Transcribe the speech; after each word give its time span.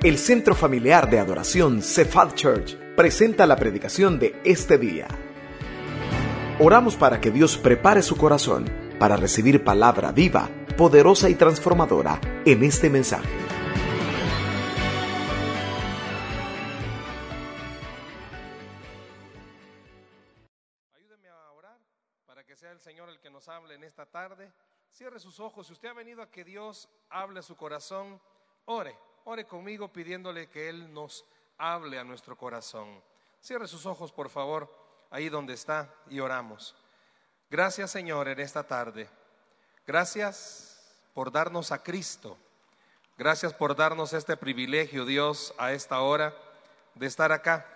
El 0.00 0.16
Centro 0.16 0.54
Familiar 0.54 1.10
de 1.10 1.18
Adoración 1.18 1.82
Cephal 1.82 2.32
Church 2.36 2.76
presenta 2.94 3.48
la 3.48 3.56
predicación 3.56 4.20
de 4.20 4.40
este 4.44 4.78
día. 4.78 5.08
Oramos 6.60 6.94
para 6.94 7.20
que 7.20 7.32
Dios 7.32 7.58
prepare 7.58 8.02
su 8.02 8.16
corazón 8.16 8.66
para 9.00 9.16
recibir 9.16 9.64
palabra 9.64 10.12
viva, 10.12 10.48
poderosa 10.76 11.28
y 11.28 11.34
transformadora 11.34 12.20
en 12.46 12.62
este 12.62 12.88
mensaje. 12.88 13.28
Ayúdeme 20.94 21.28
a 21.28 21.50
orar 21.50 21.80
para 22.24 22.44
que 22.44 22.54
sea 22.54 22.70
el 22.70 22.78
Señor 22.78 23.08
el 23.08 23.18
que 23.18 23.30
nos 23.30 23.48
hable 23.48 23.74
en 23.74 23.82
esta 23.82 24.06
tarde. 24.06 24.52
Cierre 24.92 25.18
sus 25.18 25.40
ojos. 25.40 25.66
Si 25.66 25.72
usted 25.72 25.88
ha 25.88 25.92
venido 25.92 26.22
a 26.22 26.30
que 26.30 26.44
Dios 26.44 26.88
hable 27.10 27.40
a 27.40 27.42
su 27.42 27.56
corazón, 27.56 28.20
ore. 28.66 28.94
Ore 29.30 29.44
conmigo 29.44 29.88
pidiéndole 29.88 30.48
que 30.48 30.70
Él 30.70 30.90
nos 30.94 31.22
hable 31.58 31.98
a 31.98 32.04
nuestro 32.04 32.34
corazón. 32.34 32.88
Cierre 33.42 33.68
sus 33.68 33.84
ojos, 33.84 34.10
por 34.10 34.30
favor, 34.30 34.74
ahí 35.10 35.28
donde 35.28 35.52
está 35.52 35.92
y 36.08 36.18
oramos. 36.20 36.74
Gracias, 37.50 37.90
Señor, 37.90 38.26
en 38.28 38.40
esta 38.40 38.62
tarde. 38.62 39.06
Gracias 39.86 40.94
por 41.12 41.30
darnos 41.30 41.72
a 41.72 41.82
Cristo. 41.82 42.38
Gracias 43.18 43.52
por 43.52 43.76
darnos 43.76 44.14
este 44.14 44.34
privilegio, 44.34 45.04
Dios, 45.04 45.52
a 45.58 45.72
esta 45.72 46.00
hora 46.00 46.34
de 46.94 47.04
estar 47.04 47.30
acá, 47.30 47.66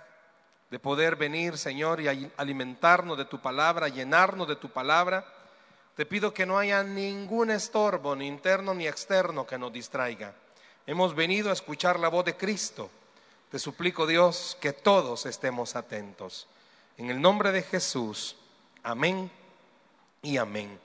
de 0.70 0.78
poder 0.78 1.16
venir, 1.16 1.58
Señor, 1.58 2.00
y 2.00 2.32
alimentarnos 2.38 3.18
de 3.18 3.26
tu 3.26 3.42
palabra, 3.42 3.88
llenarnos 3.88 4.48
de 4.48 4.56
tu 4.56 4.70
palabra. 4.70 5.26
Te 5.96 6.06
pido 6.06 6.32
que 6.32 6.46
no 6.46 6.56
haya 6.56 6.82
ningún 6.82 7.50
estorbo, 7.50 8.16
ni 8.16 8.26
interno 8.26 8.72
ni 8.72 8.88
externo, 8.88 9.46
que 9.46 9.58
nos 9.58 9.70
distraiga. 9.70 10.32
Hemos 10.84 11.14
venido 11.14 11.50
a 11.50 11.52
escuchar 11.52 12.00
la 12.00 12.08
voz 12.08 12.24
de 12.24 12.36
Cristo. 12.36 12.90
Te 13.52 13.60
suplico, 13.60 14.04
Dios, 14.04 14.56
que 14.60 14.72
todos 14.72 15.26
estemos 15.26 15.76
atentos. 15.76 16.48
En 16.96 17.08
el 17.08 17.20
nombre 17.20 17.52
de 17.52 17.62
Jesús, 17.62 18.34
amén 18.82 19.30
y 20.22 20.38
amén. 20.38 20.80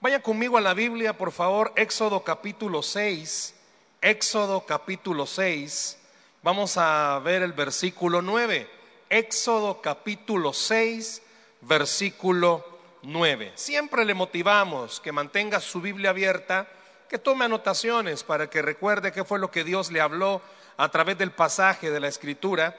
Vaya 0.00 0.20
conmigo 0.20 0.58
a 0.58 0.60
la 0.60 0.74
Biblia, 0.74 1.16
por 1.16 1.32
favor, 1.32 1.72
Éxodo 1.74 2.22
capítulo 2.22 2.82
6. 2.82 3.54
Éxodo 4.02 4.66
capítulo 4.66 5.24
6. 5.24 5.98
Vamos 6.42 6.76
a 6.76 7.18
ver 7.24 7.42
el 7.42 7.54
versículo 7.54 8.20
9. 8.20 8.68
Éxodo 9.08 9.80
capítulo 9.80 10.52
6, 10.52 11.22
versículo 11.62 12.62
9. 13.00 13.52
Siempre 13.54 14.04
le 14.04 14.12
motivamos 14.12 15.00
que 15.00 15.12
mantenga 15.12 15.60
su 15.60 15.80
Biblia 15.80 16.10
abierta 16.10 16.68
que 17.08 17.18
tome 17.18 17.44
anotaciones 17.44 18.24
para 18.24 18.48
que 18.48 18.62
recuerde 18.62 19.12
qué 19.12 19.24
fue 19.24 19.38
lo 19.38 19.50
que 19.50 19.64
Dios 19.64 19.90
le 19.90 20.00
habló 20.00 20.40
a 20.76 20.88
través 20.88 21.18
del 21.18 21.30
pasaje 21.30 21.90
de 21.90 22.00
la 22.00 22.08
Escritura. 22.08 22.76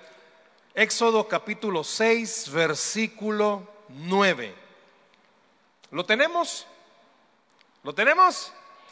Éxodo 0.73 1.27
capítulo 1.27 1.83
6, 1.83 2.51
versículo 2.51 3.67
9. 3.89 4.53
¿Lo 5.91 6.05
tenemos? 6.05 6.67
¿Lo 7.83 7.93
tenemos? 7.93 8.51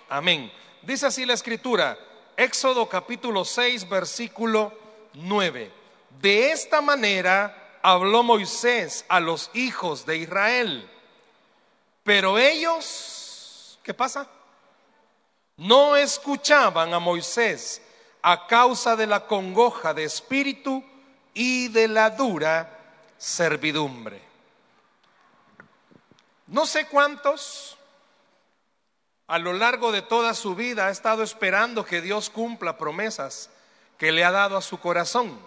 Amén. 0.09 0.51
Dice 0.81 1.07
así 1.07 1.25
la 1.25 1.33
Escritura, 1.33 1.97
Éxodo 2.37 2.87
capítulo 2.87 3.43
6, 3.43 3.89
versículo 3.89 4.73
9. 5.13 5.71
De 6.21 6.51
esta 6.51 6.81
manera 6.81 7.79
habló 7.81 8.23
Moisés 8.23 9.05
a 9.09 9.19
los 9.19 9.49
hijos 9.53 10.05
de 10.05 10.17
Israel. 10.17 10.89
Pero 12.03 12.37
ellos, 12.37 13.79
¿qué 13.83 13.93
pasa? 13.93 14.27
No 15.57 15.95
escuchaban 15.95 16.93
a 16.93 16.99
Moisés 16.99 17.81
a 18.21 18.47
causa 18.47 18.95
de 18.95 19.07
la 19.07 19.27
congoja 19.27 19.93
de 19.93 20.05
espíritu 20.05 20.83
y 21.33 21.67
de 21.69 21.87
la 21.87 22.09
dura 22.09 22.79
servidumbre. 23.17 24.21
No 26.47 26.65
sé 26.65 26.87
cuántos 26.87 27.77
a 29.27 29.39
lo 29.39 29.53
largo 29.53 29.91
de 29.91 30.01
toda 30.01 30.33
su 30.33 30.55
vida 30.55 30.87
ha 30.87 30.91
estado 30.91 31.23
esperando 31.23 31.85
que 31.85 32.01
Dios 32.01 32.29
cumpla 32.29 32.77
promesas 32.77 33.49
que 33.97 34.11
le 34.11 34.23
ha 34.23 34.31
dado 34.31 34.57
a 34.57 34.61
su 34.61 34.79
corazón. 34.79 35.39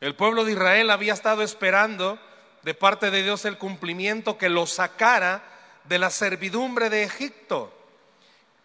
El 0.00 0.14
pueblo 0.14 0.44
de 0.44 0.52
Israel 0.52 0.90
había 0.90 1.12
estado 1.12 1.42
esperando 1.42 2.18
de 2.62 2.74
parte 2.74 3.10
de 3.10 3.22
Dios 3.22 3.44
el 3.44 3.58
cumplimiento 3.58 4.38
que 4.38 4.48
lo 4.48 4.66
sacara 4.66 5.42
de 5.84 5.98
la 5.98 6.10
servidumbre 6.10 6.90
de 6.90 7.02
Egipto. 7.04 7.72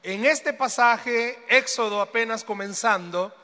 En 0.07 0.23
este 0.23 0.53
pasaje, 0.53 1.37
Éxodo 1.49 1.99
apenas 1.99 2.45
comenzando, 2.45 3.35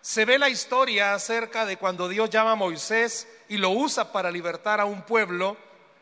se 0.00 0.24
ve 0.24 0.38
la 0.38 0.48
historia 0.48 1.12
acerca 1.12 1.66
de 1.66 1.76
cuando 1.76 2.08
Dios 2.08 2.30
llama 2.30 2.52
a 2.52 2.54
Moisés 2.54 3.26
y 3.48 3.56
lo 3.56 3.70
usa 3.70 4.12
para 4.12 4.30
libertar 4.30 4.80
a 4.80 4.84
un 4.84 5.02
pueblo. 5.02 5.56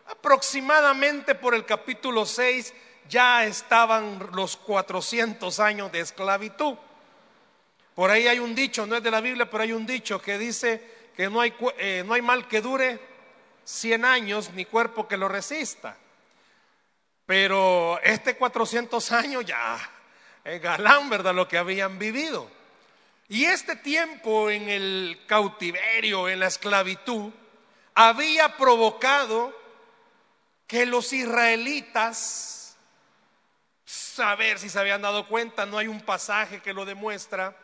Aproximadamente 0.07 1.35
por 1.35 1.55
el 1.55 1.65
capítulo 1.65 2.27
6 2.27 2.75
ya 3.09 3.47
estaban 3.47 4.19
los 4.35 4.59
400 4.59 5.59
años 5.61 5.91
de 5.91 6.01
esclavitud. 6.01 6.75
Por 7.95 8.11
ahí 8.11 8.29
hay 8.29 8.39
un 8.39 8.55
dicho, 8.55 8.85
no 8.85 8.97
es 8.97 9.03
de 9.03 9.11
la 9.11 9.23
Biblia, 9.23 9.49
pero 9.49 9.63
hay 9.63 9.73
un 9.73 9.87
dicho 9.87 10.21
que 10.21 10.37
dice 10.37 11.11
que 11.17 11.31
no 11.31 11.41
hay, 11.41 11.55
eh, 11.79 12.05
no 12.05 12.13
hay 12.13 12.21
mal 12.21 12.47
que 12.49 12.61
dure 12.61 13.01
100 13.65 14.05
años 14.05 14.51
ni 14.53 14.67
cuerpo 14.67 15.09
que 15.09 15.17
lo 15.17 15.29
resista. 15.29 15.97
Pero 17.25 17.99
este 18.03 18.37
400 18.37 19.11
años 19.13 19.47
ya 19.47 19.81
galán, 20.45 21.09
¿verdad? 21.09 21.35
Lo 21.35 21.49
que 21.49 21.59
habían 21.59 21.99
vivido. 21.99 22.51
Y 23.29 23.45
este 23.45 23.77
tiempo 23.77 24.51
en 24.51 24.69
el 24.69 25.21
cautiverio, 25.27 26.29
en 26.29 26.41
la 26.41 26.49
esclavitud, 26.49 27.33
había 27.95 28.57
provocado 28.57 29.55
que 30.67 30.87
los 30.87 31.13
israelitas, 31.13 32.77
saber 33.85 34.59
si 34.59 34.69
se 34.69 34.79
habían 34.79 35.03
dado 35.03 35.27
cuenta, 35.29 35.67
no 35.67 35.79
hay 35.79 35.87
un 35.87 36.01
pasaje 36.01 36.61
que 36.61 36.75
lo 36.75 36.85
demuestra, 36.85 37.57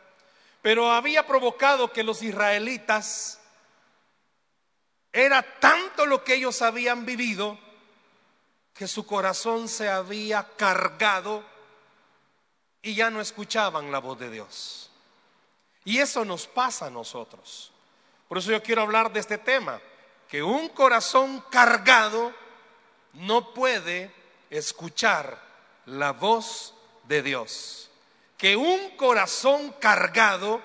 pero 0.61 0.91
había 0.91 1.25
provocado 1.25 1.91
que 1.91 2.03
los 2.03 2.21
israelitas, 2.23 3.39
era 5.11 5.41
tanto 5.41 6.05
lo 6.05 6.23
que 6.23 6.35
ellos 6.35 6.61
habían 6.61 7.05
vivido, 7.05 7.59
que 8.73 8.87
su 8.87 9.05
corazón 9.05 9.67
se 9.67 9.89
había 9.89 10.47
cargado 10.55 11.43
y 12.81 12.95
ya 12.95 13.09
no 13.09 13.21
escuchaban 13.21 13.91
la 13.91 13.99
voz 13.99 14.19
de 14.19 14.29
Dios. 14.29 14.89
Y 15.85 15.99
eso 15.99 16.23
nos 16.25 16.47
pasa 16.47 16.87
a 16.87 16.89
nosotros. 16.89 17.71
Por 18.27 18.37
eso 18.37 18.51
yo 18.51 18.61
quiero 18.61 18.81
hablar 18.81 19.11
de 19.11 19.19
este 19.19 19.37
tema, 19.37 19.81
que 20.27 20.43
un 20.43 20.69
corazón 20.69 21.43
cargado 21.49 22.33
no 23.13 23.53
puede 23.53 24.13
escuchar 24.49 25.41
la 25.85 26.11
voz 26.11 26.73
de 27.05 27.23
Dios. 27.23 27.89
Que 28.37 28.55
un 28.55 28.95
corazón 28.95 29.73
cargado 29.79 30.61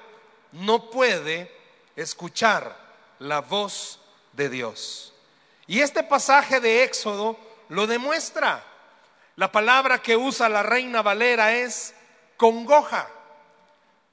no 0.52 0.90
puede 0.90 1.50
escuchar 1.96 2.76
la 3.18 3.40
voz 3.40 3.98
de 4.32 4.48
Dios. 4.48 5.12
Y 5.66 5.80
este 5.80 6.02
pasaje 6.02 6.60
de 6.60 6.84
Éxodo 6.84 7.38
lo 7.70 7.86
demuestra. 7.86 8.62
La 9.36 9.50
palabra 9.50 10.02
que 10.02 10.16
usa 10.16 10.48
la 10.48 10.62
reina 10.62 11.02
Valera 11.02 11.54
es 11.54 11.94
congoja, 12.36 13.08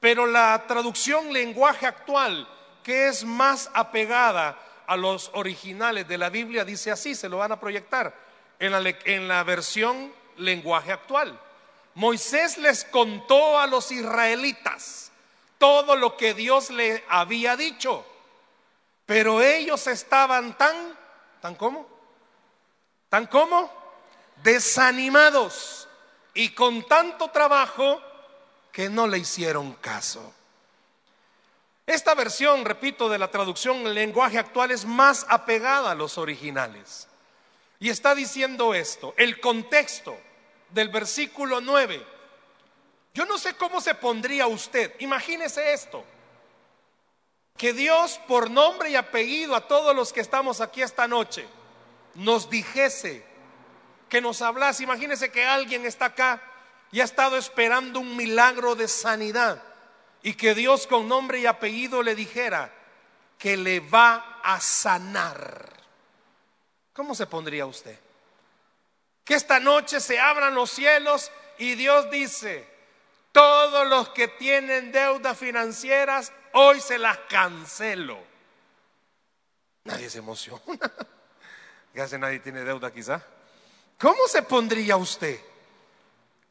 pero 0.00 0.26
la 0.26 0.64
traducción 0.66 1.32
lenguaje 1.32 1.86
actual, 1.86 2.48
que 2.82 3.08
es 3.08 3.24
más 3.24 3.70
apegada 3.74 4.58
a 4.86 4.96
los 4.96 5.30
originales 5.34 6.08
de 6.08 6.18
la 6.18 6.28
Biblia, 6.28 6.64
dice 6.64 6.90
así, 6.90 7.14
se 7.14 7.28
lo 7.28 7.38
van 7.38 7.52
a 7.52 7.60
proyectar 7.60 8.14
en 8.58 8.72
la, 8.72 8.82
en 9.04 9.28
la 9.28 9.42
versión 9.44 10.12
lenguaje 10.36 10.92
actual. 10.92 11.38
Moisés 11.94 12.58
les 12.58 12.84
contó 12.84 13.58
a 13.58 13.66
los 13.66 13.92
israelitas 13.92 15.12
todo 15.58 15.94
lo 15.94 16.16
que 16.16 16.34
Dios 16.34 16.70
le 16.70 17.04
había 17.08 17.56
dicho, 17.56 18.04
pero 19.06 19.40
ellos 19.40 19.86
estaban 19.86 20.56
tan, 20.56 20.98
tan 21.40 21.54
como, 21.54 21.86
tan 23.08 23.26
como 23.26 23.70
desanimados 24.42 25.88
y 26.34 26.50
con 26.50 26.82
tanto 26.88 27.28
trabajo 27.28 28.00
que 28.72 28.88
no 28.88 29.06
le 29.06 29.18
hicieron 29.18 29.74
caso. 29.74 30.32
Esta 31.86 32.14
versión, 32.14 32.64
repito, 32.64 33.08
de 33.08 33.18
la 33.18 33.30
traducción 33.30 33.78
en 33.78 33.94
lenguaje 33.94 34.38
actual 34.38 34.70
es 34.70 34.84
más 34.84 35.26
apegada 35.28 35.90
a 35.90 35.94
los 35.94 36.16
originales. 36.16 37.08
Y 37.80 37.90
está 37.90 38.14
diciendo 38.14 38.74
esto, 38.74 39.12
el 39.16 39.40
contexto 39.40 40.16
del 40.70 40.88
versículo 40.88 41.60
9. 41.60 42.04
Yo 43.14 43.26
no 43.26 43.36
sé 43.36 43.56
cómo 43.56 43.80
se 43.80 43.94
pondría 43.94 44.46
usted, 44.46 44.94
imagínese 45.00 45.74
esto, 45.74 46.04
que 47.58 47.74
Dios 47.74 48.18
por 48.26 48.50
nombre 48.50 48.90
y 48.90 48.96
apellido 48.96 49.54
a 49.54 49.68
todos 49.68 49.94
los 49.94 50.12
que 50.12 50.20
estamos 50.20 50.60
aquí 50.60 50.80
esta 50.80 51.06
noche 51.06 51.46
nos 52.14 52.48
dijese 52.48 53.24
que 54.08 54.20
nos 54.20 54.42
hablase. 54.42 54.82
Imagínese 54.82 55.30
que 55.30 55.44
alguien 55.44 55.84
está 55.86 56.06
acá 56.06 56.42
y 56.92 57.00
ha 57.00 57.04
estado 57.04 57.38
esperando 57.38 58.00
un 58.00 58.16
milagro 58.16 58.74
de 58.74 58.86
sanidad 58.86 59.60
y 60.22 60.34
que 60.34 60.54
Dios 60.54 60.86
con 60.86 61.08
nombre 61.08 61.40
y 61.40 61.46
apellido 61.46 62.02
le 62.02 62.14
dijera 62.14 62.70
que 63.38 63.56
le 63.56 63.80
va 63.80 64.40
a 64.44 64.60
sanar. 64.60 65.72
¿Cómo 66.92 67.14
se 67.14 67.26
pondría 67.26 67.64
usted? 67.64 67.98
Que 69.24 69.34
esta 69.34 69.58
noche 69.58 70.00
se 70.00 70.20
abran 70.20 70.54
los 70.54 70.70
cielos 70.70 71.32
y 71.58 71.74
Dios 71.74 72.10
dice, 72.10 72.68
todos 73.32 73.88
los 73.88 74.10
que 74.10 74.28
tienen 74.28 74.92
deudas 74.92 75.38
financieras, 75.38 76.30
hoy 76.52 76.78
se 76.80 76.98
las 76.98 77.16
cancelo. 77.30 78.18
Nadie 79.84 80.10
se 80.10 80.18
emociona. 80.18 80.62
hace 82.00 82.18
nadie 82.18 82.40
tiene 82.40 82.64
deuda 82.64 82.92
quizá. 82.92 83.24
¿Cómo 83.98 84.28
se 84.28 84.42
pondría 84.42 84.96
usted 84.96 85.51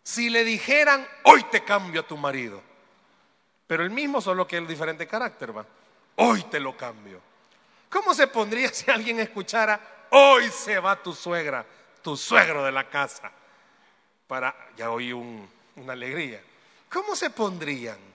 si 0.04 0.30
le 0.30 0.44
dijeran, 0.44 1.08
hoy 1.24 1.44
te 1.52 1.64
cambio 1.64 2.02
a 2.02 2.08
tu 2.08 2.18
marido? 2.18 2.62
Pero 3.68 3.84
el 3.84 3.90
mismo, 3.90 4.22
solo 4.22 4.48
que 4.48 4.58
el 4.58 4.68
diferente 4.68 5.08
carácter 5.08 5.56
va. 5.56 5.66
Hoy 6.18 6.44
te 6.44 6.60
lo 6.60 6.76
cambio. 6.76 7.22
¿Cómo 7.90 8.14
se 8.14 8.28
pondría 8.28 8.70
si 8.74 8.90
alguien 8.90 9.20
escuchara, 9.20 10.08
hoy 10.12 10.50
se 10.50 10.80
va 10.80 11.02
tu 11.02 11.14
suegra, 11.14 11.66
tu 12.02 12.18
suegro 12.18 12.64
de 12.64 12.72
la 12.72 12.90
casa? 12.90 13.32
Para, 14.28 14.56
ya 14.76 14.92
oí 14.92 15.14
una 15.14 15.94
alegría. 15.94 16.42
¿Cómo 16.90 17.16
se 17.16 17.30
pondrían 17.30 18.12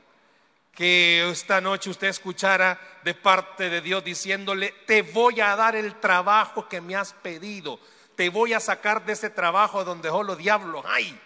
que 0.76 1.26
esta 1.30 1.62
noche 1.62 1.88
usted 1.88 2.08
escuchara 2.08 2.78
de 3.02 3.14
parte 3.14 3.70
de 3.70 3.80
Dios 3.80 4.04
diciéndole, 4.04 4.74
te 4.86 5.00
voy 5.00 5.40
a 5.40 5.56
dar 5.56 5.74
el 5.74 5.98
trabajo 5.98 6.68
que 6.68 6.82
me 6.82 6.94
has 6.94 7.14
pedido, 7.14 7.80
te 8.14 8.28
voy 8.28 8.52
a 8.52 8.60
sacar 8.60 9.06
de 9.06 9.14
ese 9.14 9.30
trabajo 9.30 9.84
donde 9.84 10.10
los 10.10 10.36
diablos 10.36 10.84
hay, 10.86 11.18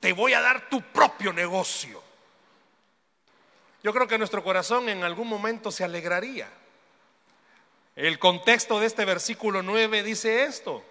te 0.00 0.12
voy 0.12 0.32
a 0.34 0.40
dar 0.40 0.68
tu 0.68 0.80
propio 0.80 1.32
negocio? 1.32 2.02
Yo 3.82 3.92
creo 3.92 4.08
que 4.08 4.18
nuestro 4.18 4.42
corazón 4.42 4.88
en 4.88 5.04
algún 5.04 5.28
momento 5.28 5.70
se 5.70 5.84
alegraría. 5.84 6.48
El 7.94 8.18
contexto 8.18 8.80
de 8.80 8.86
este 8.86 9.04
versículo 9.04 9.62
9 9.62 10.02
dice 10.02 10.44
esto. 10.44 10.84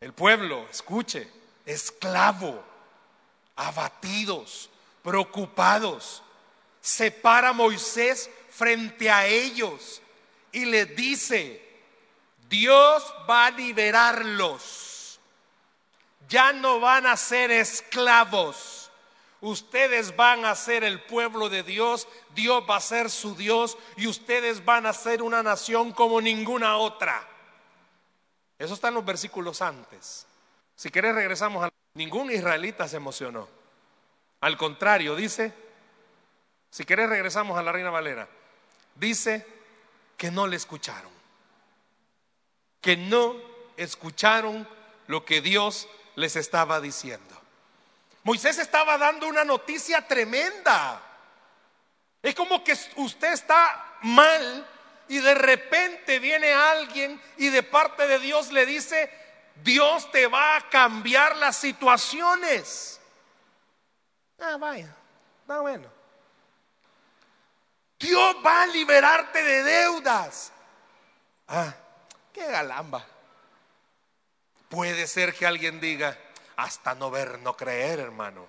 El 0.00 0.12
pueblo, 0.12 0.66
escuche, 0.70 1.28
esclavo, 1.66 2.64
abatidos, 3.56 4.70
preocupados. 5.02 6.22
Se 6.80 7.10
para 7.10 7.52
Moisés 7.52 8.30
frente 8.50 9.10
a 9.10 9.26
ellos 9.26 10.00
y 10.52 10.64
les 10.64 10.94
dice, 10.96 11.62
Dios 12.48 13.04
va 13.28 13.46
a 13.46 13.50
liberarlos. 13.50 14.87
Ya 16.28 16.52
no 16.52 16.80
van 16.80 17.06
a 17.06 17.16
ser 17.16 17.50
esclavos. 17.50 18.90
Ustedes 19.40 20.16
van 20.16 20.44
a 20.44 20.54
ser 20.54 20.82
el 20.82 21.00
pueblo 21.00 21.48
de 21.48 21.62
Dios, 21.62 22.08
Dios 22.34 22.64
va 22.68 22.76
a 22.76 22.80
ser 22.80 23.08
su 23.08 23.36
Dios 23.36 23.78
y 23.96 24.08
ustedes 24.08 24.64
van 24.64 24.84
a 24.84 24.92
ser 24.92 25.22
una 25.22 25.42
nación 25.42 25.92
como 25.92 26.20
ninguna 26.20 26.76
otra. 26.76 27.26
Eso 28.58 28.74
está 28.74 28.88
en 28.88 28.94
los 28.94 29.04
versículos 29.04 29.62
antes. 29.62 30.26
Si 30.74 30.90
querés 30.90 31.14
regresamos 31.14 31.64
a... 31.64 31.70
Ningún 31.94 32.30
israelita 32.30 32.86
se 32.86 32.96
emocionó. 32.96 33.48
Al 34.40 34.56
contrario, 34.56 35.16
dice, 35.16 35.52
si 36.70 36.84
querés 36.84 37.08
regresamos 37.08 37.58
a 37.58 37.62
la 37.62 37.72
Reina 37.72 37.90
Valera, 37.90 38.28
dice 38.94 39.44
que 40.16 40.30
no 40.30 40.46
le 40.46 40.56
escucharon. 40.56 41.10
Que 42.80 42.96
no 42.96 43.36
escucharon 43.76 44.68
lo 45.06 45.24
que 45.24 45.40
Dios 45.40 45.88
les 46.18 46.34
estaba 46.34 46.80
diciendo. 46.80 47.40
Moisés 48.24 48.58
estaba 48.58 48.98
dando 48.98 49.28
una 49.28 49.44
noticia 49.44 50.06
tremenda. 50.06 51.00
Es 52.20 52.34
como 52.34 52.64
que 52.64 52.76
usted 52.96 53.32
está 53.32 53.98
mal 54.02 54.68
y 55.06 55.18
de 55.18 55.34
repente 55.34 56.18
viene 56.18 56.52
alguien 56.52 57.22
y 57.36 57.48
de 57.48 57.62
parte 57.62 58.06
de 58.08 58.18
Dios 58.18 58.50
le 58.50 58.66
dice, 58.66 59.10
Dios 59.62 60.10
te 60.10 60.26
va 60.26 60.56
a 60.56 60.68
cambiar 60.68 61.36
las 61.36 61.56
situaciones. 61.56 63.00
Ah, 64.40 64.56
vaya, 64.58 64.92
está 65.42 65.60
bueno. 65.60 65.88
Dios 67.98 68.36
va 68.44 68.62
a 68.62 68.66
liberarte 68.66 69.42
de 69.42 69.62
deudas. 69.62 70.52
Ah, 71.46 71.72
qué 72.32 72.44
galamba. 72.44 73.06
Puede 74.68 75.06
ser 75.06 75.34
que 75.34 75.46
alguien 75.46 75.80
diga, 75.80 76.18
hasta 76.56 76.94
no 76.94 77.10
ver, 77.10 77.38
no 77.38 77.56
creer, 77.56 78.00
hermano. 78.00 78.46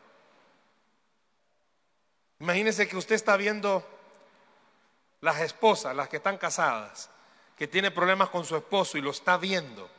Imagínese 2.39 2.88
que 2.88 2.98
usted 2.98 3.16
está 3.16 3.38
viendo 3.38 3.86
las 5.21 5.39
esposas, 5.42 5.95
las 5.95 6.10
que 6.10 6.18
están 6.18 6.38
casadas, 6.38 7.10
que 7.57 7.68
tiene 7.68 7.92
problemas 7.92 8.30
con 8.30 8.45
su 8.45 8.56
esposo 8.56 8.98
y 8.98 9.01
lo 9.01 9.12
está 9.12 9.38
viendo. 9.38 9.89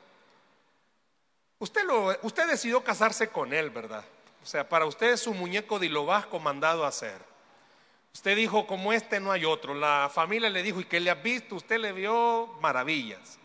Usted, 1.58 1.84
lo, 1.84 2.16
usted 2.22 2.48
decidió 2.48 2.82
casarse 2.82 3.28
con 3.28 3.52
él, 3.52 3.70
¿verdad? 3.70 4.04
O 4.42 4.46
sea, 4.46 4.66
para 4.68 4.86
usted 4.86 5.12
es 5.12 5.20
su 5.20 5.34
muñeco 5.34 5.78
de 5.78 5.90
lo 5.90 6.06
vas 6.06 6.26
comandado 6.26 6.84
a 6.84 6.88
hacer. 6.88 7.20
Usted 8.14 8.34
dijo, 8.34 8.66
como 8.66 8.92
este 8.92 9.20
no 9.20 9.30
hay 9.30 9.44
otro. 9.44 9.74
La 9.74 10.10
familia 10.12 10.48
le 10.50 10.62
dijo, 10.62 10.80
¿y 10.80 10.84
qué 10.84 11.00
le 11.00 11.10
ha 11.10 11.14
visto? 11.14 11.56
Usted 11.56 11.78
le 11.78 11.92
vio 11.92 12.46
maravillas. 12.60 13.39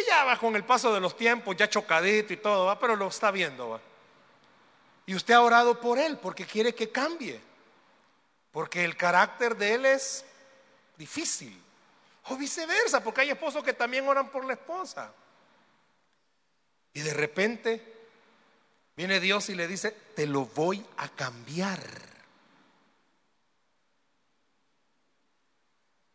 Ella 0.00 0.24
va 0.24 0.38
con 0.38 0.56
el 0.56 0.64
paso 0.64 0.92
de 0.92 1.00
los 1.00 1.16
tiempos, 1.16 1.56
ya 1.56 1.68
chocadito 1.68 2.32
y 2.32 2.38
todo, 2.38 2.66
¿va? 2.66 2.78
pero 2.78 2.96
lo 2.96 3.08
está 3.08 3.30
viendo. 3.30 3.70
¿va? 3.70 3.80
Y 5.06 5.14
usted 5.14 5.34
ha 5.34 5.42
orado 5.42 5.80
por 5.80 5.98
él 5.98 6.18
porque 6.18 6.46
quiere 6.46 6.74
que 6.74 6.90
cambie. 6.90 7.40
Porque 8.50 8.84
el 8.84 8.96
carácter 8.96 9.56
de 9.56 9.74
él 9.74 9.86
es 9.86 10.24
difícil. 10.96 11.60
O 12.26 12.36
viceversa, 12.36 13.02
porque 13.02 13.22
hay 13.22 13.30
esposos 13.30 13.62
que 13.62 13.72
también 13.72 14.08
oran 14.08 14.30
por 14.30 14.44
la 14.44 14.54
esposa. 14.54 15.12
Y 16.94 17.00
de 17.00 17.12
repente 17.12 17.94
viene 18.96 19.20
Dios 19.20 19.48
y 19.48 19.54
le 19.54 19.66
dice, 19.66 19.90
te 19.90 20.26
lo 20.26 20.46
voy 20.46 20.84
a 20.96 21.08
cambiar. 21.08 21.80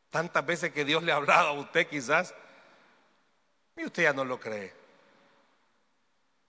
Tantas 0.10 0.46
veces 0.46 0.72
que 0.72 0.86
Dios 0.86 1.04
le 1.04 1.12
ha 1.12 1.18
hablado 1.18 1.50
a 1.50 1.54
usted 1.54 1.88
quizás, 1.88 2.34
y 3.80 3.86
usted 3.86 4.04
ya 4.04 4.14
no 4.14 4.26
lo 4.26 4.40
cree. 4.40 4.74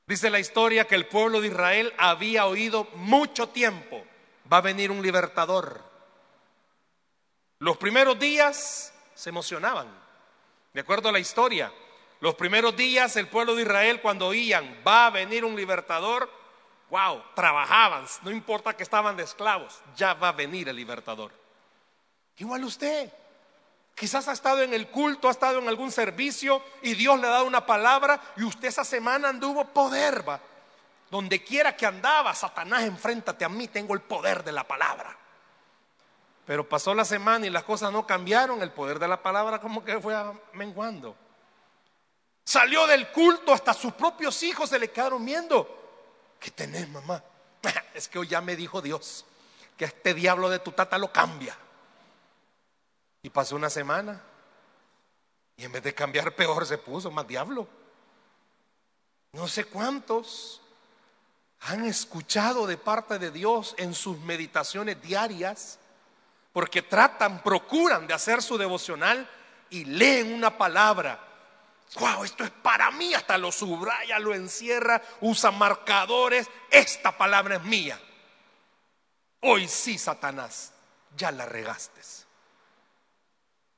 Dice 0.07 0.29
la 0.29 0.41
historia 0.41 0.87
que 0.87 0.97
el 0.97 1.07
pueblo 1.07 1.41
de 1.41 1.47
Israel 1.49 1.95
había 1.97 2.47
oído 2.47 2.89
mucho 2.95 3.49
tiempo, 3.49 4.05
va 4.53 4.57
a 4.57 4.63
venir 4.63 4.91
un 4.91 5.03
libertador. 5.03 5.85
Los 7.61 7.77
primeros 7.77 8.19
días 8.19 8.93
se 9.15 9.29
emocionaban, 9.29 9.87
de 10.73 10.81
acuerdo 10.81 11.09
a 11.09 11.13
la 11.13 11.21
historia. 11.21 11.73
Los 12.21 12.35
primeros 12.35 12.77
días 12.77 13.17
el 13.17 13.29
pueblo 13.29 13.55
de 13.55 13.63
Israel 13.63 14.01
cuando 14.01 14.27
oían, 14.27 14.83
va 14.87 15.07
a 15.07 15.11
venir 15.11 15.45
un 15.45 15.55
libertador, 15.55 16.29
wow, 16.91 17.23
trabajaban, 17.35 18.05
no 18.23 18.31
importa 18.31 18.77
que 18.77 18.83
estaban 18.83 19.17
de 19.17 19.23
esclavos, 19.23 19.81
ya 19.97 20.15
va 20.15 20.31
a 20.31 20.33
venir 20.33 20.69
el 20.69 20.77
libertador. 20.77 21.31
Igual 22.37 22.65
usted, 22.65 23.13
quizás 24.01 24.29
ha 24.29 24.33
estado 24.33 24.63
en 24.63 24.73
el 24.73 24.89
culto, 24.89 25.29
ha 25.29 25.31
estado 25.31 25.59
en 25.59 25.69
algún 25.69 25.93
servicio 25.93 26.63
y 26.81 26.95
Dios 26.95 27.21
le 27.21 27.27
ha 27.27 27.33
dado 27.33 27.45
una 27.45 27.67
palabra 27.67 28.19
y 28.35 28.45
usted 28.45 28.69
esa 28.69 28.83
semana 28.83 29.29
anduvo 29.29 29.67
poder, 29.67 30.27
va. 30.27 30.41
Donde 31.11 31.45
quiera 31.45 31.77
que 31.77 31.85
andaba, 31.85 32.35
Satanás, 32.35 32.85
enfréntate 32.85 33.45
a 33.45 33.51
mí, 33.51 33.69
tengo 33.69 33.93
el 33.93 34.01
poder 34.01 34.43
de 34.43 34.53
la 34.53 34.67
palabra. 34.67 35.15
Pero 36.47 36.67
pasó 36.67 36.95
la 36.95 37.05
semana 37.05 37.47
y 37.47 37.51
las 37.51 37.63
cosas 37.63 37.93
no 37.93 38.07
cambiaron, 38.07 38.63
el 38.63 38.73
poder 38.73 38.99
de 38.99 39.07
la 39.07 39.23
palabra 39.23 39.61
como 39.61 39.85
que 39.85 40.01
fue 40.01 40.17
menguando. 40.55 41.15
Salió 42.43 42.87
del 42.87 43.11
culto, 43.11 43.53
hasta 43.53 43.75
sus 43.75 43.93
propios 43.93 44.43
hijos 44.43 44.71
se 44.71 44.79
le 44.79 44.91
quedaron 44.91 45.23
viendo. 45.23 46.39
¿Qué 46.41 46.51
tenés, 46.51 46.89
mamá? 46.89 47.23
Es 47.93 48.09
que 48.09 48.19
hoy 48.19 48.29
ya 48.29 48.41
me 48.41 48.57
dijo 48.57 48.81
Dios 48.81 49.27
que 49.77 49.85
este 49.85 50.15
diablo 50.15 50.49
de 50.49 50.61
tu 50.61 50.73
tata 50.73 50.97
lo 50.97 51.13
cambia. 51.13 51.55
Y 53.23 53.31
pasó 53.31 53.57
una 53.57 53.71
semana. 53.71 54.23
Y 55.57 55.65
en 55.65 55.73
vez 55.73 55.83
de 55.83 55.95
cambiar 55.95 56.35
peor 56.37 56.67
se 56.67 56.79
puso 56.79 57.11
más 57.11 57.27
diablo. 57.27 57.69
No 59.33 59.47
sé 59.47 59.65
cuántos 59.65 60.61
han 61.61 61.85
escuchado 61.85 62.67
de 62.67 62.79
parte 62.79 63.19
de 63.19 63.31
Dios 63.31 63.75
en 63.79 63.95
sus 63.95 64.19
meditaciones 64.21 65.01
diarias, 65.03 65.79
porque 66.53 66.83
tratan, 66.83 67.43
procuran 67.43 68.07
de 68.07 68.15
hacer 68.15 68.43
su 68.43 68.59
devocional 68.59 69.29
y 69.69 69.85
leen 69.85 70.33
una 70.33 70.57
palabra 70.57 71.31
wow, 71.99 72.25
esto 72.25 72.45
es 72.45 72.51
para 72.51 72.91
mí, 72.91 73.15
hasta 73.15 73.37
lo 73.37 73.51
subraya, 73.51 74.19
lo 74.19 74.35
encierra, 74.35 75.03
usa 75.21 75.51
marcadores, 75.51 76.49
esta 76.71 77.17
palabra 77.17 77.57
es 77.57 77.63
mía. 77.63 78.01
Hoy 79.41 79.67
sí, 79.67 79.99
Satanás, 79.99 80.73
ya 81.17 81.33
la 81.33 81.47
regaste. 81.47 82.01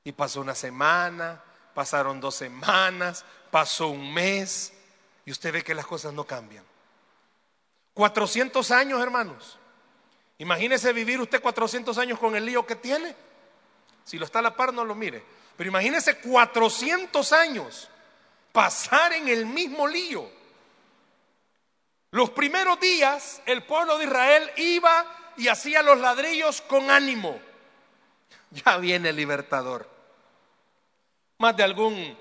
Y 0.04 0.12
pasó 0.12 0.40
una 0.40 0.54
semana, 0.54 1.42
pasaron 1.74 2.20
dos 2.20 2.34
semanas, 2.34 3.24
pasó 3.50 3.88
un 3.88 4.12
mes, 4.12 4.72
y 5.24 5.30
usted 5.30 5.52
ve 5.52 5.62
que 5.62 5.74
las 5.74 5.86
cosas 5.86 6.12
no 6.12 6.24
cambian. 6.24 6.64
400 7.94 8.70
años, 8.70 9.00
hermanos. 9.00 9.58
Imagínese 10.38 10.92
vivir 10.92 11.20
usted 11.20 11.40
400 11.40 11.96
años 11.98 12.18
con 12.18 12.34
el 12.34 12.44
lío 12.44 12.66
que 12.66 12.76
tiene. 12.76 13.14
Si 14.04 14.18
lo 14.18 14.24
está 14.24 14.40
a 14.40 14.42
la 14.42 14.56
par, 14.56 14.72
no 14.72 14.84
lo 14.84 14.94
mire. 14.94 15.24
Pero 15.56 15.68
imagínese 15.68 16.18
400 16.18 17.32
años 17.32 17.88
pasar 18.50 19.12
en 19.12 19.28
el 19.28 19.46
mismo 19.46 19.86
lío. 19.86 20.28
Los 22.10 22.30
primeros 22.30 22.80
días 22.80 23.40
el 23.46 23.62
pueblo 23.64 23.96
de 23.98 24.04
Israel 24.04 24.50
iba 24.56 25.32
y 25.36 25.48
hacía 25.48 25.82
los 25.82 25.98
ladrillos 25.98 26.60
con 26.62 26.90
ánimo. 26.90 27.40
Ya 28.52 28.76
viene 28.76 29.08
el 29.10 29.16
libertador. 29.16 29.88
Más 31.38 31.56
de 31.56 31.62
algún 31.62 32.16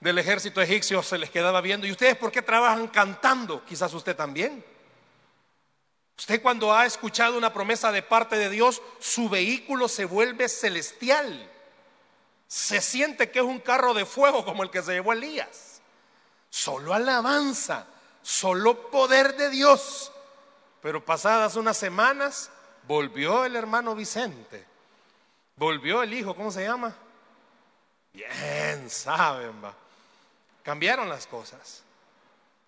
del 0.00 0.18
ejército 0.18 0.60
egipcio 0.60 1.02
se 1.02 1.16
les 1.16 1.30
quedaba 1.30 1.62
viendo. 1.62 1.86
¿Y 1.86 1.90
ustedes 1.90 2.16
por 2.16 2.30
qué 2.30 2.42
trabajan 2.42 2.88
cantando? 2.88 3.64
Quizás 3.64 3.92
usted 3.94 4.14
también. 4.14 4.62
Usted 6.18 6.42
cuando 6.42 6.72
ha 6.72 6.86
escuchado 6.86 7.38
una 7.38 7.52
promesa 7.52 7.90
de 7.90 8.02
parte 8.02 8.36
de 8.36 8.50
Dios, 8.50 8.82
su 9.00 9.28
vehículo 9.28 9.88
se 9.88 10.04
vuelve 10.04 10.48
celestial. 10.48 11.50
Se 12.46 12.80
siente 12.80 13.30
que 13.30 13.38
es 13.38 13.44
un 13.44 13.60
carro 13.60 13.94
de 13.94 14.04
fuego 14.04 14.44
como 14.44 14.62
el 14.62 14.70
que 14.70 14.82
se 14.82 14.92
llevó 14.92 15.14
Elías. 15.14 15.80
Solo 16.50 16.94
alabanza, 16.94 17.86
solo 18.22 18.90
poder 18.90 19.36
de 19.36 19.50
Dios. 19.50 20.12
Pero 20.82 21.04
pasadas 21.04 21.56
unas 21.56 21.78
semanas, 21.78 22.50
volvió 22.86 23.46
el 23.46 23.56
hermano 23.56 23.94
Vicente. 23.94 24.73
Volvió 25.56 26.02
el 26.02 26.12
hijo, 26.12 26.34
¿cómo 26.34 26.50
se 26.50 26.64
llama? 26.64 26.94
Bien, 28.12 28.88
saben, 28.90 29.62
va. 29.62 29.74
Cambiaron 30.62 31.08
las 31.08 31.26
cosas. 31.26 31.82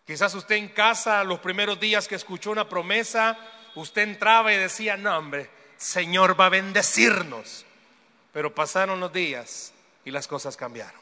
Quizás 0.07 0.35
usted 0.35 0.57
en 0.57 0.69
casa, 0.69 1.25
los 1.25 1.41
primeros 1.41 1.81
días 1.81 2.07
que 2.07 2.15
escuchó 2.15 2.51
una 2.51 2.69
promesa, 2.69 3.37
usted 3.75 4.03
entraba 4.03 4.53
y 4.53 4.57
decía, 4.57 4.97
no 4.97 5.17
hombre, 5.17 5.51
Señor 5.77 6.39
va 6.39 6.47
a 6.47 6.51
bendecirnos. 6.51 7.65
Pero 8.33 8.55
pasaron 8.55 9.01
los 9.01 9.13
días 9.13 9.73
y 10.05 10.11
las 10.11 10.29
cosas 10.29 10.57
cambiaron. 10.57 11.01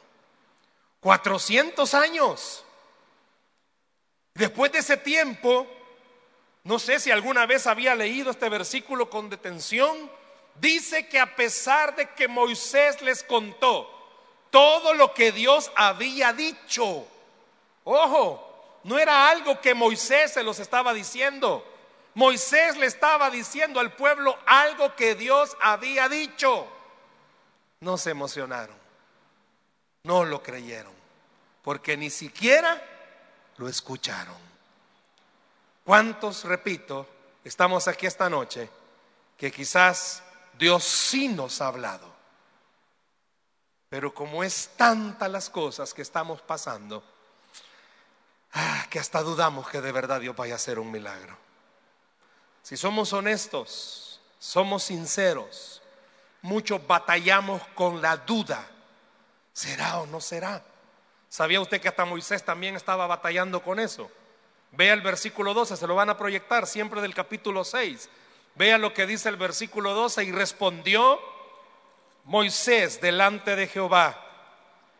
400 1.00 1.92
años. 1.94 2.64
Después 4.32 4.72
de 4.72 4.78
ese 4.78 4.96
tiempo, 4.96 5.66
no 6.64 6.78
sé 6.78 6.98
si 6.98 7.10
alguna 7.10 7.44
vez 7.44 7.66
había 7.66 7.94
leído 7.94 8.30
este 8.30 8.48
versículo 8.48 9.10
con 9.10 9.28
detención, 9.28 10.10
dice 10.56 11.08
que 11.08 11.18
a 11.18 11.34
pesar 11.36 11.94
de 11.96 12.10
que 12.10 12.28
Moisés 12.28 13.00
les 13.02 13.22
contó 13.22 13.90
todo 14.50 14.94
lo 14.94 15.12
que 15.14 15.32
Dios 15.32 15.70
había 15.74 16.32
dicho, 16.32 17.06
ojo, 17.84 18.80
no 18.84 18.98
era 18.98 19.28
algo 19.30 19.60
que 19.60 19.74
Moisés 19.74 20.32
se 20.32 20.42
los 20.42 20.58
estaba 20.58 20.92
diciendo. 20.92 21.64
Moisés 22.14 22.76
le 22.76 22.86
estaba 22.86 23.30
diciendo 23.30 23.80
al 23.80 23.92
pueblo 23.92 24.38
algo 24.46 24.94
que 24.94 25.14
Dios 25.14 25.56
había 25.60 26.08
dicho. 26.08 26.66
No 27.80 27.98
se 27.98 28.10
emocionaron. 28.10 28.76
No 30.04 30.24
lo 30.24 30.42
creyeron. 30.42 30.92
Porque 31.62 31.96
ni 31.96 32.10
siquiera 32.10 32.80
lo 33.56 33.68
escucharon. 33.68 34.36
¿Cuántos, 35.84 36.44
repito, 36.44 37.06
estamos 37.44 37.88
aquí 37.88 38.06
esta 38.06 38.30
noche 38.30 38.68
que 39.36 39.50
quizás 39.50 40.22
Dios 40.58 40.84
sí 40.84 41.28
nos 41.28 41.60
ha 41.60 41.68
hablado? 41.68 42.12
Pero 43.88 44.12
como 44.14 44.42
es 44.42 44.70
tanta 44.76 45.28
las 45.28 45.50
cosas 45.50 45.94
que 45.94 46.02
estamos 46.02 46.40
pasando, 46.42 47.02
Ah, 48.54 48.86
que 48.88 49.00
hasta 49.00 49.20
dudamos 49.20 49.68
que 49.68 49.80
de 49.80 49.90
verdad 49.90 50.20
Dios 50.20 50.36
vaya 50.36 50.54
a 50.54 50.56
hacer 50.56 50.78
un 50.78 50.90
milagro. 50.90 51.36
Si 52.62 52.76
somos 52.76 53.12
honestos, 53.12 54.20
somos 54.38 54.84
sinceros, 54.84 55.82
muchos 56.40 56.86
batallamos 56.86 57.60
con 57.74 58.00
la 58.00 58.16
duda. 58.16 58.64
¿Será 59.52 59.98
o 59.98 60.06
no 60.06 60.20
será? 60.20 60.62
¿Sabía 61.28 61.60
usted 61.60 61.80
que 61.80 61.88
hasta 61.88 62.04
Moisés 62.04 62.44
también 62.44 62.76
estaba 62.76 63.08
batallando 63.08 63.60
con 63.60 63.80
eso? 63.80 64.08
Vea 64.70 64.94
el 64.94 65.00
versículo 65.00 65.52
12, 65.52 65.76
se 65.76 65.86
lo 65.88 65.96
van 65.96 66.10
a 66.10 66.16
proyectar 66.16 66.68
siempre 66.68 67.00
del 67.02 67.14
capítulo 67.14 67.64
6. 67.64 68.08
Vea 68.54 68.78
lo 68.78 68.94
que 68.94 69.06
dice 69.06 69.28
el 69.28 69.36
versículo 69.36 69.94
12 69.94 70.24
y 70.24 70.32
respondió 70.32 71.20
Moisés 72.24 73.00
delante 73.00 73.56
de 73.56 73.66
Jehová. 73.66 74.20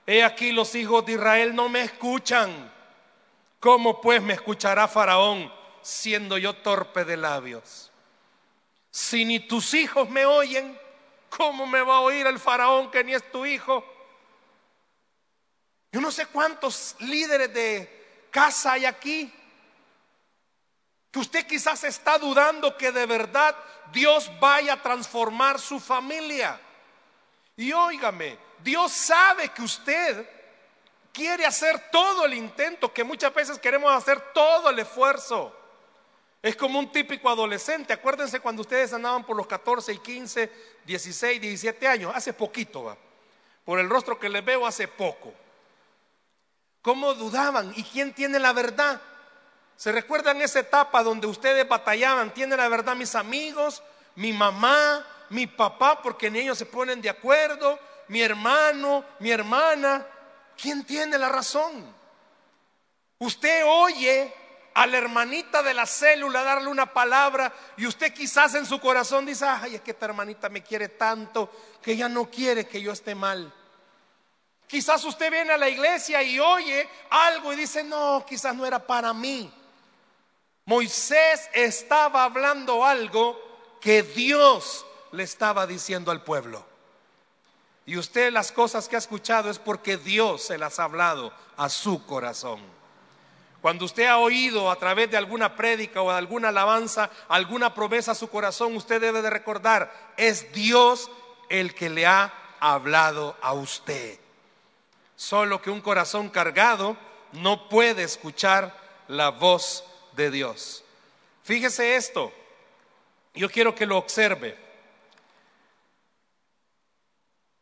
He 0.07 0.25
aquí 0.25 0.53
los 0.53 0.75
hijos 0.75 1.07
de 1.07 1.13
Israel 1.13 1.55
no 1.55 1.69
me 1.69 1.83
escuchan. 1.83 2.73
¿Cómo 3.61 4.01
pues 4.01 4.21
me 4.23 4.35
escuchará 4.35 4.89
Faraón 4.89 5.53
siendo 5.83 6.37
yo 6.37 6.55
torpe 6.55 7.05
de 7.05 7.17
labios? 7.17 7.91
Si 8.91 9.25
ni 9.25 9.41
tus 9.41 9.73
hijos 9.75 10.11
me 10.11 10.27
oyen, 10.27 10.79
¿cómo 11.31 11.67
me 11.67 11.81
va 11.81 11.97
a 11.97 12.01
oír 12.01 12.27
el 12.27 12.39
Faraón 12.39 12.91
que 12.91 13.05
ni 13.05 13.15
es 13.15 13.31
tu 13.31 13.47
hijo? 13.47 13.85
Yo 15.93 16.01
no 16.01 16.11
sé 16.11 16.27
cuántos 16.27 16.97
líderes 16.99 17.55
de 17.55 18.27
casa 18.31 18.73
hay 18.73 18.85
aquí 18.85 19.33
que 21.15 21.21
usted 21.21 21.47
quizás 21.47 21.85
está 21.85 22.19
dudando 22.19 22.77
que 22.77 22.91
de 22.91 23.07
verdad 23.07 23.55
Dios 23.93 24.29
vaya 24.41 24.73
a 24.73 24.83
transformar 24.83 25.61
su 25.61 25.79
familia. 25.79 26.61
Y 27.57 27.71
óigame, 27.71 28.37
Dios 28.59 28.91
sabe 28.91 29.51
que 29.51 29.63
usted 29.63 30.29
quiere 31.13 31.47
hacer 31.47 31.89
todo 31.93 32.25
el 32.25 32.35
intento, 32.35 32.93
que 32.93 33.05
muchas 33.05 33.33
veces 33.33 33.61
queremos 33.61 33.95
hacer 33.95 34.33
todo 34.33 34.71
el 34.71 34.81
esfuerzo. 34.81 35.57
Es 36.43 36.57
como 36.57 36.81
un 36.81 36.91
típico 36.91 37.29
adolescente. 37.29 37.93
Acuérdense 37.93 38.41
cuando 38.41 38.63
ustedes 38.63 38.93
andaban 38.93 39.25
por 39.25 39.37
los 39.37 39.47
14 39.47 39.93
y 39.93 39.99
15, 39.99 40.53
16, 40.85 41.41
17 41.41 41.87
años, 41.87 42.13
hace 42.13 42.33
poquito, 42.33 42.83
va. 42.83 42.97
Por 43.65 43.79
el 43.79 43.89
rostro 43.89 44.19
que 44.19 44.29
les 44.29 44.45
veo 44.45 44.67
hace 44.67 44.89
poco. 44.89 45.33
¿Cómo 46.83 47.15
dudaban? 47.15 47.73
¿Y 47.77 47.85
quién 47.85 48.13
tiene 48.13 48.41
la 48.41 48.53
verdad? 48.53 49.01
¿Se 49.77 49.93
recuerdan 49.93 50.41
esa 50.41 50.61
etapa 50.61 51.03
donde 51.03 51.27
ustedes 51.27 51.69
batallaban? 51.69 52.33
¿Tiene 52.33 52.57
la 52.57 52.69
verdad 52.69 52.97
mis 52.97 53.15
amigos, 53.15 53.83
mi 54.15 54.33
mamá, 54.33 55.05
mi 55.31 55.47
papá? 55.47 56.01
Porque 56.03 56.29
en 56.29 56.37
ellos 56.37 56.59
se 56.59 56.67
ponen 56.67 57.03
de 57.03 57.11
acuerdo, 57.11 57.79
mi 58.09 58.23
hermano, 58.23 59.05
mi 59.19 59.31
hermana. 59.31 60.07
¿quién 60.61 60.85
tiene 60.85 61.19
la 61.19 61.29
razón? 61.29 61.95
Usted 63.19 63.65
oye 63.67 64.33
a 64.75 64.87
la 64.87 64.99
hermanita 64.99 65.63
de 65.63 65.73
la 65.73 65.87
célula 65.87 66.43
darle 66.43 66.69
una 66.69 66.93
palabra 66.93 67.53
y 67.77 67.87
usted 67.87 68.13
quizás 68.13 68.55
en 68.55 68.67
su 68.67 68.81
corazón 68.81 69.25
dice, 69.25 69.45
ay, 69.47 69.77
es 69.77 69.81
que 69.83 69.93
esta 69.93 70.07
hermanita 70.07 70.49
me 70.49 70.63
quiere 70.63 70.89
tanto 70.91 71.51
que 71.81 71.93
ella 71.93 72.09
no 72.09 72.29
quiere 72.29 72.67
que 72.67 72.81
yo 72.83 72.93
esté 72.93 73.15
mal. 73.15 73.53
Quizás 74.67 75.05
usted 75.05 75.31
viene 75.31 75.53
a 75.53 75.59
la 75.59 75.69
iglesia 75.69 76.23
y 76.23 76.41
oye 76.41 76.89
algo 77.11 77.53
y 77.53 77.57
dice, 77.57 77.85
no, 77.85 78.25
quizás 78.27 78.55
no 78.55 78.67
era 78.67 78.85
para 78.85 79.13
mí. 79.13 79.53
Moisés 80.67 81.51
estaba 81.53 82.25
hablando 82.25 82.85
algo 82.85 83.39
que 83.81 84.03
Dios 84.03 84.87
le 85.13 85.23
estaba 85.23 85.67
diciendo 85.67 86.11
al 86.11 86.23
pueblo. 86.23 86.65
Y 87.87 87.99
usted 87.99 88.33
las 88.33 88.51
cosas 88.51 88.89
que 88.89 88.97
ha 88.97 88.99
escuchado 88.99 89.51
es 89.51 89.59
porque 89.59 89.99
Dios 89.99 90.43
se 90.43 90.57
las 90.57 90.79
ha 90.79 90.85
hablado 90.85 91.33
a 91.59 91.69
su 91.69 92.07
corazón. 92.07 92.61
Cuando 93.61 93.85
usted 93.85 94.07
ha 94.07 94.19
oído 94.19 94.71
a 94.71 94.77
través 94.77 95.11
de 95.11 95.19
alguna 95.19 95.55
prédica 95.55 96.01
o 96.03 96.11
de 96.11 96.17
alguna 96.17 96.49
alabanza, 96.49 97.11
alguna 97.29 97.75
promesa 97.75 98.13
a 98.13 98.15
su 98.15 98.29
corazón, 98.29 98.75
usted 98.77 99.01
debe 99.01 99.21
de 99.21 99.31
recordar, 99.31 100.13
es 100.17 100.51
Dios 100.53 101.11
el 101.51 101.75
que 101.75 101.91
le 101.91 102.07
ha 102.07 102.33
hablado 102.59 103.37
a 103.43 103.53
usted. 103.53 104.19
Solo 105.17 105.61
que 105.61 105.71
un 105.71 105.83
corazón 105.83 106.31
cargado 106.31 106.97
no 107.33 107.69
puede 107.69 108.03
escuchar 108.03 108.75
la 109.09 109.31
voz 109.31 109.85
de 110.15 110.31
Dios. 110.31 110.85
Fíjese 111.43 111.97
esto, 111.97 112.33
yo 113.35 113.51
quiero 113.51 113.75
que 113.75 113.87
lo 113.87 113.99
observe. 113.99 114.57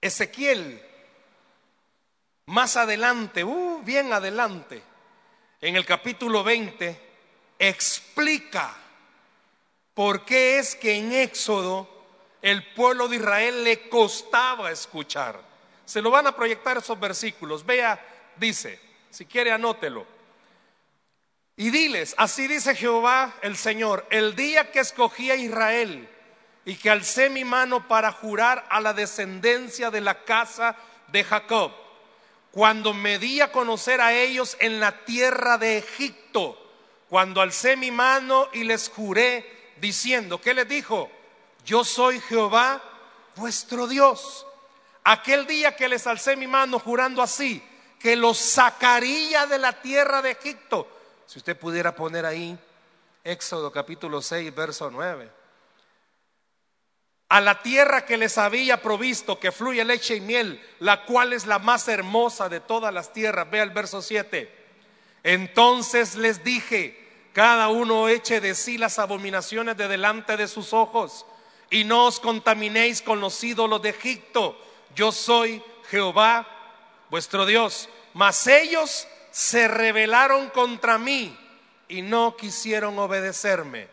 Ezequiel, 0.00 0.82
más 2.46 2.76
adelante, 2.76 3.44
uh, 3.44 3.82
bien 3.84 4.12
adelante, 4.12 4.82
en 5.60 5.76
el 5.76 5.86
capítulo 5.86 6.42
20, 6.42 6.98
explica 7.58 8.76
por 9.94 10.24
qué 10.24 10.58
es 10.58 10.74
que 10.74 10.96
en 10.96 11.12
Éxodo 11.12 11.88
el 12.42 12.72
pueblo 12.74 13.06
de 13.06 13.16
Israel 13.16 13.62
le 13.62 13.88
costaba 13.88 14.72
escuchar. 14.72 15.40
Se 15.84 16.02
lo 16.02 16.10
van 16.10 16.26
a 16.26 16.34
proyectar 16.34 16.78
esos 16.78 16.98
versículos. 16.98 17.64
Vea, 17.64 18.04
dice, 18.36 18.80
si 19.10 19.26
quiere 19.26 19.52
anótelo. 19.52 20.04
Y 21.62 21.70
diles, 21.70 22.16
así 22.18 22.48
dice 22.48 22.74
Jehová 22.74 23.34
el 23.40 23.56
Señor, 23.56 24.04
el 24.10 24.34
día 24.34 24.72
que 24.72 24.80
escogí 24.80 25.30
a 25.30 25.36
Israel 25.36 26.08
y 26.64 26.74
que 26.74 26.90
alcé 26.90 27.30
mi 27.30 27.44
mano 27.44 27.86
para 27.86 28.10
jurar 28.10 28.66
a 28.68 28.80
la 28.80 28.92
descendencia 28.92 29.88
de 29.92 30.00
la 30.00 30.24
casa 30.24 30.74
de 31.12 31.22
Jacob, 31.22 31.70
cuando 32.50 32.92
me 32.92 33.20
di 33.20 33.40
a 33.40 33.52
conocer 33.52 34.00
a 34.00 34.12
ellos 34.12 34.56
en 34.58 34.80
la 34.80 35.04
tierra 35.04 35.56
de 35.56 35.78
Egipto, 35.78 36.58
cuando 37.08 37.40
alcé 37.40 37.76
mi 37.76 37.92
mano 37.92 38.48
y 38.52 38.64
les 38.64 38.88
juré 38.88 39.72
diciendo, 39.80 40.40
¿qué 40.40 40.54
les 40.54 40.68
dijo? 40.68 41.12
Yo 41.64 41.84
soy 41.84 42.18
Jehová 42.18 42.82
vuestro 43.36 43.86
Dios. 43.86 44.44
Aquel 45.04 45.46
día 45.46 45.76
que 45.76 45.88
les 45.88 46.08
alcé 46.08 46.34
mi 46.34 46.48
mano 46.48 46.80
jurando 46.80 47.22
así, 47.22 47.62
que 48.00 48.16
los 48.16 48.36
sacaría 48.36 49.46
de 49.46 49.58
la 49.58 49.80
tierra 49.80 50.22
de 50.22 50.32
Egipto. 50.32 50.88
Si 51.32 51.38
usted 51.38 51.56
pudiera 51.56 51.94
poner 51.96 52.26
ahí 52.26 52.58
Éxodo 53.24 53.72
capítulo 53.72 54.20
6, 54.20 54.54
verso 54.54 54.90
9. 54.90 55.30
A 57.30 57.40
la 57.40 57.62
tierra 57.62 58.04
que 58.04 58.18
les 58.18 58.36
había 58.36 58.82
provisto, 58.82 59.40
que 59.40 59.50
fluye 59.50 59.82
leche 59.82 60.16
y 60.16 60.20
miel, 60.20 60.62
la 60.78 61.06
cual 61.06 61.32
es 61.32 61.46
la 61.46 61.58
más 61.58 61.88
hermosa 61.88 62.50
de 62.50 62.60
todas 62.60 62.92
las 62.92 63.14
tierras. 63.14 63.50
Vea 63.50 63.62
el 63.62 63.70
verso 63.70 64.02
7. 64.02 64.54
Entonces 65.22 66.16
les 66.16 66.44
dije, 66.44 67.30
cada 67.32 67.68
uno 67.68 68.10
eche 68.10 68.42
de 68.42 68.54
sí 68.54 68.76
las 68.76 68.98
abominaciones 68.98 69.78
de 69.78 69.88
delante 69.88 70.36
de 70.36 70.46
sus 70.46 70.74
ojos, 70.74 71.24
y 71.70 71.84
no 71.84 72.08
os 72.08 72.20
contaminéis 72.20 73.00
con 73.00 73.20
los 73.20 73.42
ídolos 73.42 73.80
de 73.80 73.88
Egipto. 73.88 74.60
Yo 74.94 75.12
soy 75.12 75.62
Jehová, 75.88 76.46
vuestro 77.08 77.46
Dios. 77.46 77.88
Mas 78.12 78.46
ellos 78.46 79.08
se 79.32 79.66
rebelaron 79.66 80.50
contra 80.50 80.98
mí 80.98 81.36
y 81.88 82.02
no 82.02 82.36
quisieron 82.36 82.98
obedecerme. 82.98 83.88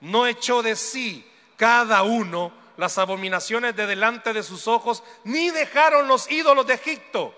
No 0.00 0.26
echó 0.26 0.62
de 0.62 0.76
sí 0.76 1.26
cada 1.56 2.02
uno 2.02 2.52
las 2.76 2.98
abominaciones 2.98 3.76
de 3.76 3.86
delante 3.86 4.32
de 4.32 4.42
sus 4.42 4.66
ojos, 4.66 5.02
ni 5.24 5.50
dejaron 5.50 6.08
los 6.08 6.30
ídolos 6.30 6.66
de 6.66 6.74
Egipto 6.74 7.34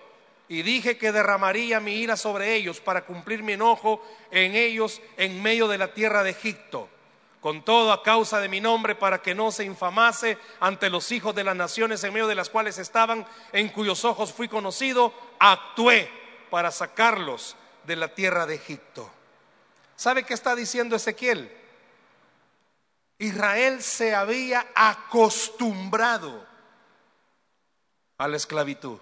y 0.48 0.62
dije 0.62 0.96
que 0.96 1.12
derramaría 1.12 1.80
mi 1.80 1.94
ira 1.96 2.16
sobre 2.16 2.54
ellos 2.54 2.80
para 2.80 3.04
cumplir 3.04 3.42
mi 3.42 3.52
enojo 3.52 4.02
en 4.30 4.54
ellos 4.54 5.00
en 5.16 5.42
medio 5.42 5.68
de 5.68 5.78
la 5.78 5.92
tierra 5.92 6.22
de 6.22 6.30
Egipto. 6.30 6.88
Con 7.40 7.64
todo 7.64 7.92
a 7.92 8.02
causa 8.02 8.38
de 8.40 8.48
mi 8.48 8.60
nombre 8.60 8.94
para 8.94 9.20
que 9.20 9.34
no 9.34 9.50
se 9.50 9.64
infamase 9.64 10.38
ante 10.60 10.88
los 10.88 11.10
hijos 11.10 11.34
de 11.34 11.44
las 11.44 11.56
naciones 11.56 12.04
en 12.04 12.12
medio 12.12 12.28
de 12.28 12.36
las 12.36 12.48
cuales 12.48 12.78
estaban, 12.78 13.26
en 13.52 13.68
cuyos 13.70 14.04
ojos 14.04 14.32
fui 14.32 14.46
conocido, 14.46 15.12
actué 15.40 16.21
para 16.52 16.70
sacarlos 16.70 17.56
de 17.84 17.96
la 17.96 18.08
tierra 18.08 18.44
de 18.44 18.56
Egipto. 18.56 19.10
¿Sabe 19.96 20.22
qué 20.22 20.34
está 20.34 20.54
diciendo 20.54 20.94
Ezequiel? 20.94 21.50
Israel 23.16 23.82
se 23.82 24.14
había 24.14 24.66
acostumbrado 24.74 26.46
a 28.18 28.28
la 28.28 28.36
esclavitud. 28.36 28.98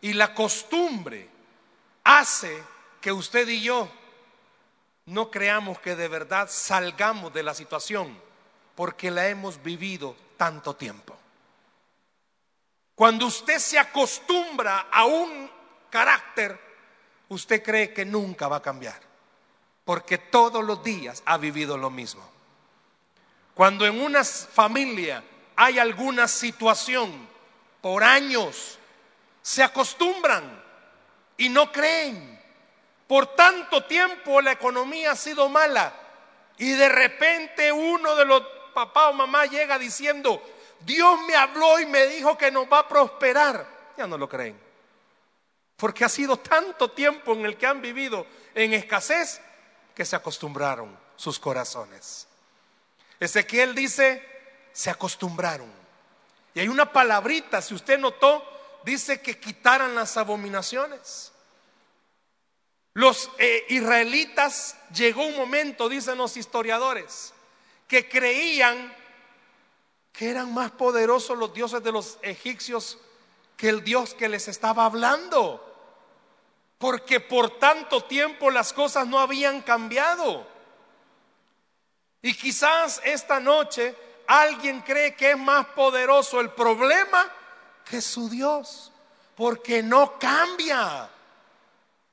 Y 0.00 0.14
la 0.14 0.34
costumbre 0.34 1.30
hace 2.02 2.60
que 3.00 3.12
usted 3.12 3.46
y 3.46 3.62
yo 3.62 3.88
no 5.06 5.30
creamos 5.30 5.78
que 5.78 5.94
de 5.94 6.08
verdad 6.08 6.48
salgamos 6.50 7.32
de 7.32 7.44
la 7.44 7.54
situación 7.54 8.20
porque 8.74 9.12
la 9.12 9.28
hemos 9.28 9.62
vivido 9.62 10.16
tanto 10.36 10.74
tiempo. 10.74 11.16
Cuando 12.96 13.26
usted 13.26 13.58
se 13.60 13.78
acostumbra 13.78 14.88
a 14.90 15.04
un 15.04 15.49
carácter, 15.90 16.58
usted 17.28 17.62
cree 17.62 17.92
que 17.92 18.04
nunca 18.04 18.48
va 18.48 18.56
a 18.56 18.62
cambiar, 18.62 19.00
porque 19.84 20.18
todos 20.18 20.64
los 20.64 20.82
días 20.82 21.22
ha 21.26 21.36
vivido 21.36 21.76
lo 21.76 21.90
mismo. 21.90 22.22
Cuando 23.54 23.84
en 23.86 24.00
una 24.00 24.24
familia 24.24 25.22
hay 25.56 25.78
alguna 25.78 26.26
situación 26.28 27.28
por 27.80 28.02
años, 28.02 28.78
se 29.42 29.62
acostumbran 29.62 30.62
y 31.36 31.48
no 31.48 31.70
creen. 31.70 32.40
Por 33.06 33.34
tanto 33.34 33.84
tiempo 33.84 34.40
la 34.40 34.52
economía 34.52 35.12
ha 35.12 35.16
sido 35.16 35.48
mala 35.48 35.92
y 36.58 36.70
de 36.72 36.88
repente 36.88 37.72
uno 37.72 38.14
de 38.14 38.24
los 38.24 38.42
papá 38.72 39.08
o 39.08 39.12
mamá 39.12 39.46
llega 39.46 39.78
diciendo, 39.78 40.42
Dios 40.80 41.20
me 41.26 41.34
habló 41.34 41.80
y 41.80 41.86
me 41.86 42.06
dijo 42.06 42.38
que 42.38 42.50
nos 42.50 42.70
va 42.70 42.80
a 42.80 42.88
prosperar. 42.88 43.66
Ya 43.96 44.06
no 44.06 44.16
lo 44.16 44.28
creen. 44.28 44.69
Porque 45.80 46.04
ha 46.04 46.08
sido 46.10 46.36
tanto 46.36 46.90
tiempo 46.90 47.32
en 47.32 47.46
el 47.46 47.56
que 47.56 47.66
han 47.66 47.80
vivido 47.80 48.26
en 48.54 48.74
escasez 48.74 49.40
que 49.94 50.04
se 50.04 50.14
acostumbraron 50.14 50.94
sus 51.16 51.38
corazones. 51.38 52.28
Ezequiel 53.18 53.74
dice, 53.74 54.22
se 54.72 54.90
acostumbraron. 54.90 55.72
Y 56.54 56.60
hay 56.60 56.68
una 56.68 56.92
palabrita, 56.92 57.62
si 57.62 57.74
usted 57.74 57.98
notó, 57.98 58.44
dice 58.84 59.22
que 59.22 59.38
quitaran 59.38 59.94
las 59.94 60.18
abominaciones. 60.18 61.32
Los 62.92 63.30
eh, 63.38 63.64
israelitas 63.70 64.76
llegó 64.92 65.24
un 65.24 65.36
momento, 65.36 65.88
dicen 65.88 66.18
los 66.18 66.36
historiadores, 66.36 67.32
que 67.88 68.06
creían 68.06 68.94
que 70.12 70.28
eran 70.28 70.52
más 70.52 70.72
poderosos 70.72 71.38
los 71.38 71.54
dioses 71.54 71.82
de 71.82 71.92
los 71.92 72.18
egipcios 72.20 72.98
que 73.56 73.68
el 73.68 73.84
Dios 73.84 74.14
que 74.14 74.28
les 74.28 74.48
estaba 74.48 74.84
hablando. 74.84 75.69
Porque 76.80 77.20
por 77.20 77.58
tanto 77.58 78.04
tiempo 78.04 78.50
las 78.50 78.72
cosas 78.72 79.06
no 79.06 79.20
habían 79.20 79.60
cambiado. 79.60 80.46
Y 82.22 82.32
quizás 82.32 83.02
esta 83.04 83.38
noche 83.38 83.94
alguien 84.26 84.80
cree 84.80 85.14
que 85.14 85.32
es 85.32 85.38
más 85.38 85.66
poderoso 85.66 86.40
el 86.40 86.48
problema 86.52 87.30
que 87.84 88.00
su 88.00 88.30
Dios, 88.30 88.92
porque 89.36 89.82
no 89.82 90.18
cambia. 90.18 91.10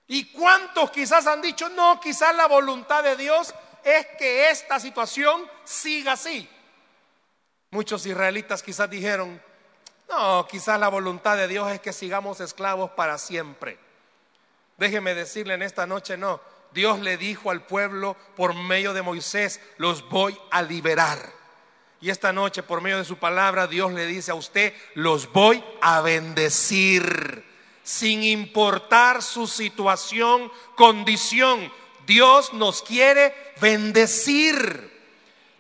¿Y 0.06 0.34
cuántos 0.34 0.92
quizás 0.92 1.28
han 1.28 1.42
dicho, 1.42 1.70
no, 1.70 2.02
quizás 2.02 2.36
la 2.36 2.48
voluntad 2.48 3.06
de 3.06 3.16
Dios 3.16 3.56
es 3.86 4.06
que 4.20 4.50
esta 4.50 4.82
situación 4.82 5.50
siga 5.64 6.12
así? 6.12 6.50
Muchos 7.72 8.06
israelitas 8.06 8.62
quizás 8.62 8.90
dijeron, 8.90 9.42
no, 10.10 10.46
quizás 10.46 10.78
la 10.78 10.90
voluntad 10.90 11.38
de 11.38 11.48
Dios 11.48 11.72
es 11.72 11.80
que 11.80 11.94
sigamos 11.94 12.42
esclavos 12.42 12.92
para 12.92 13.18
siempre. 13.18 13.87
Déjeme 14.78 15.16
decirle 15.16 15.56
en 15.56 15.64
esta 15.64 15.88
noche, 15.88 16.18
no, 16.18 16.40
Dios 16.72 17.00
le 17.00 17.18
dijo 17.18 17.50
al 17.50 17.66
pueblo 17.66 18.16
por 18.36 18.54
medio 18.54 18.94
de 18.94 19.02
Moisés, 19.02 19.60
los 19.78 20.08
voy 20.10 20.38
a 20.52 20.62
liberar. 20.62 21.18
Y 22.00 22.12
esta 22.12 22.32
noche, 22.32 22.62
por 22.62 22.82
medio 22.82 23.00
de 23.00 23.06
su 23.06 23.18
palabra, 23.18 23.66
Dios 23.66 23.92
le 23.92 24.06
dice 24.06 24.30
a 24.30 24.36
usted, 24.36 24.74
los 24.94 25.32
voy 25.32 25.64
a 25.82 26.02
bendecir, 26.02 27.44
sin 27.82 28.22
importar 28.22 29.24
su 29.24 29.48
situación, 29.48 30.52
condición. 30.76 31.72
Dios 32.06 32.54
nos 32.54 32.84
quiere 32.84 33.34
bendecir. 33.60 34.96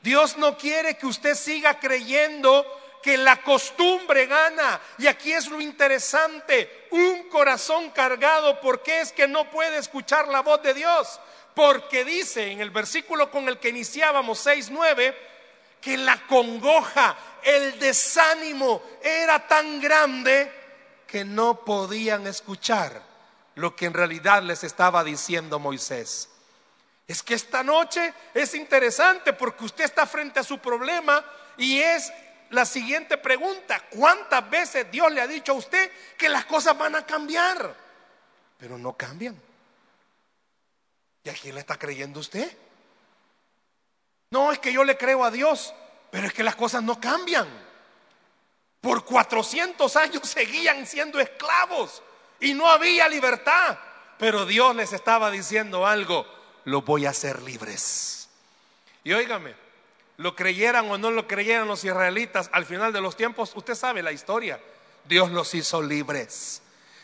Dios 0.03 0.37
no 0.37 0.57
quiere 0.57 0.95
que 0.95 1.07
usted 1.07 1.33
siga 1.33 1.79
creyendo 1.79 2.65
que 3.01 3.17
la 3.17 3.41
costumbre 3.41 4.25
gana. 4.25 4.79
Y 4.97 5.07
aquí 5.07 5.31
es 5.33 5.47
lo 5.47 5.61
interesante, 5.61 6.87
un 6.91 7.29
corazón 7.29 7.91
cargado, 7.91 8.59
porque 8.61 9.01
es 9.01 9.11
que 9.11 9.27
no 9.27 9.49
puede 9.49 9.77
escuchar 9.77 10.27
la 10.27 10.41
voz 10.41 10.61
de 10.61 10.73
Dios? 10.73 11.19
Porque 11.53 12.05
dice 12.05 12.51
en 12.51 12.61
el 12.61 12.69
versículo 12.69 13.31
con 13.31 13.47
el 13.47 13.59
que 13.59 13.69
iniciábamos 13.69 14.45
6.9, 14.45 15.15
que 15.81 15.97
la 15.97 16.25
congoja, 16.27 17.15
el 17.43 17.79
desánimo 17.79 18.81
era 19.01 19.47
tan 19.47 19.79
grande 19.79 20.51
que 21.07 21.23
no 21.23 21.63
podían 21.63 22.27
escuchar 22.27 23.01
lo 23.55 23.75
que 23.75 23.85
en 23.85 23.93
realidad 23.93 24.43
les 24.43 24.63
estaba 24.63 25.03
diciendo 25.03 25.59
Moisés. 25.59 26.29
Es 27.07 27.23
que 27.23 27.35
esta 27.35 27.63
noche 27.63 28.13
es 28.33 28.53
interesante 28.53 29.33
porque 29.33 29.63
usted 29.63 29.85
está 29.85 30.05
frente 30.05 30.41
a 30.41 30.43
su 30.43 30.59
problema 30.59 31.23
y 31.57 31.79
es 31.79 32.11
la 32.49 32.65
siguiente 32.65 33.17
pregunta, 33.17 33.81
¿cuántas 33.89 34.49
veces 34.49 34.89
Dios 34.91 35.11
le 35.11 35.21
ha 35.21 35.27
dicho 35.27 35.51
a 35.51 35.55
usted 35.55 35.91
que 36.17 36.29
las 36.29 36.45
cosas 36.45 36.77
van 36.77 36.95
a 36.95 37.05
cambiar? 37.05 37.75
Pero 38.57 38.77
no 38.77 38.93
cambian. 38.93 39.39
¿Y 41.23 41.29
a 41.29 41.33
quién 41.33 41.55
le 41.55 41.61
está 41.61 41.77
creyendo 41.77 42.19
usted? 42.19 42.55
No, 44.29 44.51
es 44.51 44.59
que 44.59 44.71
yo 44.71 44.83
le 44.83 44.97
creo 44.97 45.23
a 45.23 45.31
Dios, 45.31 45.73
pero 46.09 46.27
es 46.27 46.33
que 46.33 46.43
las 46.43 46.55
cosas 46.55 46.83
no 46.83 46.99
cambian. 46.99 47.47
Por 48.81 49.03
400 49.03 49.95
años 49.95 50.21
seguían 50.29 50.85
siendo 50.85 51.19
esclavos 51.19 52.01
y 52.39 52.53
no 52.53 52.69
había 52.69 53.07
libertad. 53.07 53.77
Pero 54.17 54.45
Dios 54.45 54.75
les 54.75 54.93
estaba 54.93 55.29
diciendo 55.29 55.85
algo, 55.85 56.25
los 56.63 56.83
voy 56.83 57.05
a 57.05 57.11
hacer 57.11 57.41
libres. 57.41 58.29
Y 59.03 59.13
óigame, 59.13 59.53
lo 60.17 60.35
creyeran 60.35 60.89
o 60.89 60.97
no 60.97 61.11
lo 61.11 61.27
creyeran 61.27 61.67
los 61.67 61.83
israelitas, 61.83 62.49
al 62.51 62.65
final 62.65 62.91
de 62.91 63.01
los 63.01 63.15
tiempos, 63.15 63.51
usted 63.55 63.75
sabe 63.75 64.01
la 64.01 64.11
historia, 64.11 64.59
Dios 65.05 65.31
los 65.31 65.53
hizo 65.53 65.81
libres. 65.81 66.61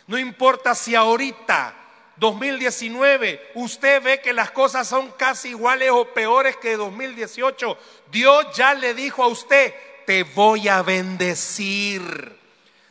No 0.08 0.18
importa 0.18 0.76
si 0.76 0.96
ahorita 0.96 1.76
2019, 2.18 3.52
usted 3.56 4.04
ve 4.04 4.22
que 4.22 4.34
las 4.34 4.52
cosas 4.52 4.88
son 4.88 5.12
casi 5.12 5.50
iguales 5.50 5.92
o 5.92 6.06
peores 6.06 6.58
que 6.58 6.76
2018. 6.76 7.78
Dios 8.12 8.48
ya 8.56 8.74
le 8.74 8.94
dijo 8.94 9.24
a 9.24 9.28
usted, 9.28 9.74
te 10.06 10.24
voy 10.24 10.68
a 10.68 10.82
bendecir. 10.82 12.38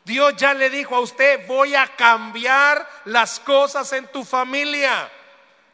Dios 0.05 0.35
ya 0.37 0.55
le 0.55 0.71
dijo 0.71 0.97
a 0.97 1.01
usted, 1.01 1.47
voy 1.47 1.75
a 1.75 1.87
cambiar 1.97 2.89
las 3.05 3.39
cosas 3.39 3.93
en 3.93 4.07
tu 4.07 4.25
familia. 4.25 5.11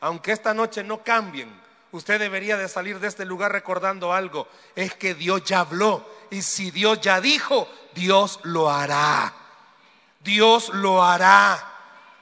Aunque 0.00 0.32
esta 0.32 0.52
noche 0.52 0.84
no 0.84 1.02
cambien, 1.02 1.48
usted 1.92 2.18
debería 2.18 2.57
de 2.57 2.68
salir 2.68 3.01
de 3.01 3.09
este 3.09 3.24
lugar 3.24 3.53
recordando 3.53 4.12
algo. 4.12 4.48
Es 4.74 4.94
que 4.94 5.14
Dios 5.14 5.44
ya 5.44 5.61
habló. 5.61 6.09
Y 6.31 6.42
si 6.42 6.70
Dios 6.70 7.01
ya 7.01 7.20
dijo, 7.20 7.68
Dios 7.94 8.40
lo 8.42 8.70
hará. 8.70 9.35
Dios 10.20 10.70
lo 10.70 11.03
hará. 11.03 11.74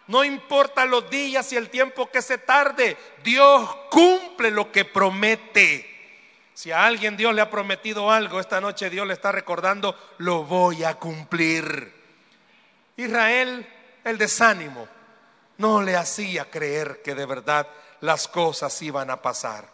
No 0.08 0.22
importa 0.22 0.84
los 0.84 1.10
días 1.10 1.52
y 1.52 1.56
el 1.56 1.68
tiempo 1.68 2.10
que 2.10 2.22
se 2.22 2.38
tarde, 2.38 2.96
Dios 3.24 3.68
cumple 3.90 4.50
lo 4.50 4.70
que 4.70 4.84
promete. 4.84 5.92
Si 6.54 6.70
a 6.70 6.86
alguien 6.86 7.16
Dios 7.16 7.34
le 7.34 7.42
ha 7.42 7.50
prometido 7.50 8.10
algo, 8.10 8.40
esta 8.40 8.60
noche 8.60 8.88
Dios 8.88 9.06
le 9.06 9.14
está 9.14 9.32
recordando, 9.32 9.98
lo 10.18 10.44
voy 10.44 10.84
a 10.84 10.94
cumplir. 10.94 11.92
Israel, 12.96 13.66
el 14.04 14.16
desánimo, 14.16 14.88
no 15.58 15.82
le 15.82 15.96
hacía 15.96 16.50
creer 16.50 17.02
que 17.02 17.14
de 17.14 17.26
verdad 17.26 17.66
las 18.00 18.28
cosas 18.28 18.80
iban 18.82 19.10
a 19.10 19.22
pasar. 19.22 19.68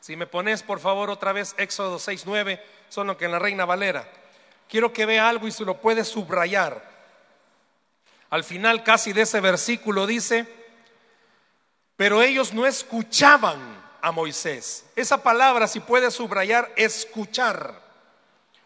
Si 0.00 0.16
me 0.16 0.26
pones 0.26 0.62
por 0.62 0.80
favor 0.80 1.10
otra 1.10 1.32
vez 1.32 1.54
Éxodo 1.58 1.98
6.9, 1.98 2.60
solo 2.88 3.16
que 3.16 3.24
en 3.24 3.32
la 3.32 3.38
Reina 3.38 3.64
Valera, 3.64 4.08
quiero 4.68 4.92
que 4.92 5.06
vea 5.06 5.28
algo 5.28 5.48
y 5.48 5.52
se 5.52 5.64
lo 5.64 5.80
puede 5.80 6.04
subrayar. 6.04 6.96
Al 8.30 8.44
final 8.44 8.84
casi 8.84 9.12
de 9.12 9.22
ese 9.22 9.40
versículo 9.40 10.06
dice, 10.06 10.46
pero 11.96 12.22
ellos 12.22 12.52
no 12.52 12.66
escuchaban 12.66 13.58
a 14.00 14.12
Moisés. 14.12 14.84
Esa 14.94 15.22
palabra, 15.22 15.66
si 15.66 15.80
puede 15.80 16.10
subrayar, 16.10 16.72
escuchar, 16.76 17.80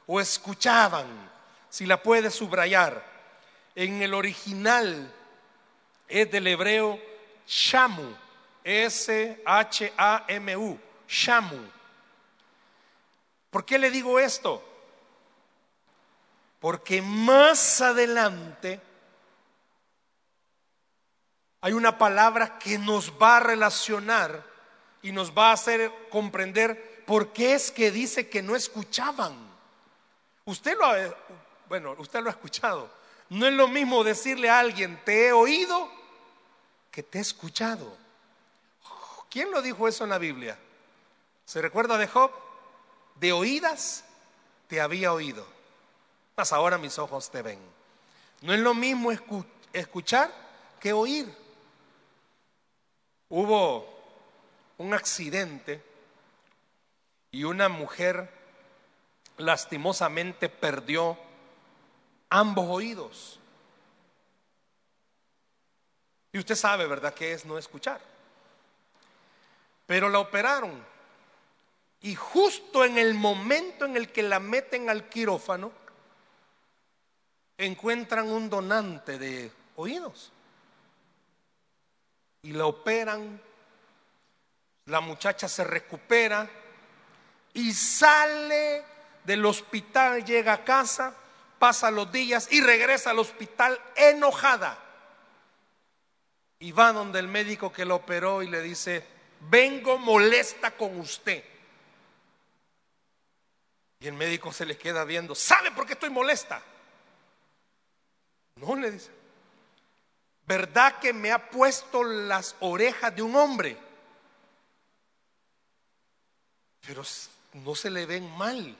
o 0.06 0.20
escuchaban, 0.20 1.06
si 1.68 1.86
la 1.86 2.02
puede 2.02 2.30
subrayar. 2.30 3.08
En 3.74 4.02
el 4.02 4.12
original 4.12 5.14
es 6.08 6.30
del 6.30 6.48
hebreo 6.48 7.00
shamu, 7.46 8.12
S-H-A-M-U, 8.64 9.48
shamu. 11.08 11.60
¿Por 13.50 13.64
qué 13.64 13.78
le 13.78 13.90
digo 13.90 14.18
esto? 14.18 14.62
Porque 16.60 17.02
más 17.02 17.80
adelante 17.80 18.80
hay 21.62 21.72
una 21.72 21.98
palabra 21.98 22.58
que 22.58 22.78
nos 22.78 23.12
va 23.20 23.38
a 23.38 23.40
relacionar 23.40 24.44
y 25.02 25.12
nos 25.12 25.32
va 25.36 25.50
a 25.50 25.54
hacer 25.54 25.90
comprender 26.10 27.04
por 27.06 27.32
qué 27.32 27.54
es 27.54 27.70
que 27.70 27.90
dice 27.90 28.28
que 28.28 28.42
no 28.42 28.54
escuchaban. 28.54 29.34
Usted 30.44 30.76
lo 30.78 30.86
ha, 30.86 30.96
bueno, 31.68 31.94
usted 31.98 32.20
lo 32.20 32.28
ha 32.28 32.32
escuchado. 32.32 32.90
No 33.30 33.46
es 33.46 33.52
lo 33.52 33.68
mismo 33.68 34.04
decirle 34.04 34.48
a 34.50 34.58
alguien, 34.58 35.00
te 35.04 35.28
he 35.28 35.32
oído, 35.32 35.90
que 36.90 37.02
te 37.02 37.18
he 37.18 37.20
escuchado. 37.20 37.96
¿Quién 39.30 39.50
lo 39.52 39.62
dijo 39.62 39.86
eso 39.86 40.04
en 40.04 40.10
la 40.10 40.18
Biblia? 40.18 40.58
¿Se 41.44 41.62
recuerda 41.62 41.96
de 41.96 42.08
Job? 42.08 42.32
De 43.14 43.32
oídas 43.32 44.04
te 44.66 44.80
había 44.80 45.12
oído, 45.12 45.46
mas 46.36 46.52
ahora 46.52 46.78
mis 46.78 46.98
ojos 46.98 47.30
te 47.30 47.42
ven. 47.42 47.58
No 48.42 48.52
es 48.52 48.60
lo 48.60 48.74
mismo 48.74 49.12
escuchar 49.72 50.32
que 50.80 50.92
oír. 50.92 51.32
Hubo 53.28 53.86
un 54.78 54.94
accidente 54.94 55.84
y 57.30 57.44
una 57.44 57.68
mujer 57.68 58.32
lastimosamente 59.36 60.48
perdió 60.48 61.16
ambos 62.30 62.66
oídos. 62.68 63.38
Y 66.32 66.38
usted 66.38 66.54
sabe, 66.54 66.86
¿verdad?, 66.86 67.12
que 67.14 67.32
es 67.32 67.44
no 67.44 67.58
escuchar. 67.58 68.09
Pero 69.90 70.08
la 70.08 70.20
operaron. 70.20 70.70
Y 72.02 72.14
justo 72.14 72.84
en 72.84 72.96
el 72.96 73.14
momento 73.14 73.84
en 73.84 73.96
el 73.96 74.12
que 74.12 74.22
la 74.22 74.38
meten 74.38 74.88
al 74.88 75.08
quirófano, 75.08 75.72
encuentran 77.58 78.30
un 78.30 78.48
donante 78.48 79.18
de 79.18 79.50
oídos 79.74 80.30
y 82.42 82.52
la 82.52 82.66
operan, 82.66 83.40
la 84.84 85.00
muchacha 85.00 85.48
se 85.48 85.64
recupera 85.64 86.48
y 87.54 87.72
sale 87.72 88.84
del 89.24 89.44
hospital, 89.44 90.24
llega 90.24 90.52
a 90.52 90.64
casa, 90.64 91.16
pasa 91.58 91.90
los 91.90 92.12
días 92.12 92.46
y 92.52 92.60
regresa 92.60 93.10
al 93.10 93.18
hospital 93.18 93.76
enojada. 93.96 94.78
Y 96.60 96.70
va 96.70 96.92
donde 96.92 97.18
el 97.18 97.26
médico 97.26 97.72
que 97.72 97.84
la 97.84 97.94
operó 97.94 98.44
y 98.44 98.46
le 98.46 98.62
dice, 98.62 99.18
vengo 99.40 99.98
molesta 99.98 100.70
con 100.72 100.98
usted. 101.00 101.44
Y 104.00 104.06
el 104.06 104.14
médico 104.14 104.52
se 104.52 104.64
le 104.64 104.78
queda 104.78 105.04
viendo, 105.04 105.34
¿sabe 105.34 105.70
por 105.72 105.86
qué 105.86 105.92
estoy 105.92 106.10
molesta? 106.10 106.62
No, 108.56 108.74
le 108.76 108.90
dice, 108.90 109.10
¿verdad 110.46 110.98
que 110.98 111.12
me 111.12 111.32
ha 111.32 111.50
puesto 111.50 112.02
las 112.02 112.56
orejas 112.60 113.14
de 113.14 113.22
un 113.22 113.36
hombre? 113.36 113.76
Pero 116.86 117.02
no 117.52 117.74
se 117.74 117.90
le 117.90 118.06
ven 118.06 118.30
mal. 118.36 118.76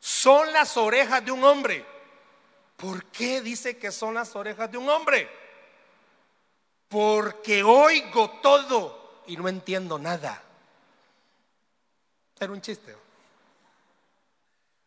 Son 0.00 0.52
las 0.52 0.76
orejas 0.76 1.24
de 1.24 1.30
un 1.30 1.44
hombre. 1.44 1.84
¿Por 2.76 3.04
qué 3.06 3.40
dice 3.40 3.78
que 3.78 3.92
son 3.92 4.14
las 4.14 4.34
orejas 4.34 4.70
de 4.70 4.78
un 4.78 4.88
hombre? 4.88 5.28
Porque 6.88 7.62
oigo 7.62 8.30
todo 8.42 8.99
y 9.26 9.36
no 9.36 9.48
entiendo 9.48 9.98
nada. 9.98 10.42
Era 12.38 12.52
un 12.52 12.60
chiste. 12.60 12.96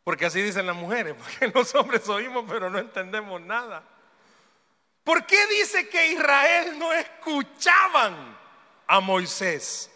Porque 0.04 0.26
así 0.26 0.42
dicen 0.42 0.66
las 0.66 0.76
mujeres, 0.76 1.16
porque 1.18 1.48
los 1.48 1.74
hombres 1.76 2.08
oímos 2.10 2.46
pero 2.48 2.70
no 2.70 2.80
entendemos 2.80 3.42
nada. 3.42 3.84
¿Por 5.04 5.26
qué 5.26 5.48
dice 5.48 5.90
que 5.90 6.08
Israel 6.08 6.80
no 6.80 6.94
escuchaban 6.94 8.38
a 8.88 9.00
Moisés? 9.02 9.92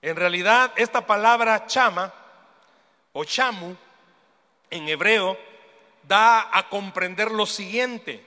En 0.00 0.16
realidad, 0.16 0.72
esta 0.76 1.06
palabra 1.06 1.66
chama 1.66 2.12
o 3.12 3.24
chamu 3.24 3.76
en 4.70 4.88
hebreo 4.88 5.36
da 6.02 6.56
a 6.56 6.68
comprender 6.68 7.30
lo 7.30 7.46
siguiente. 7.46 8.24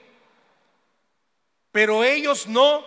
Pero 1.72 2.04
ellos 2.04 2.46
no, 2.46 2.84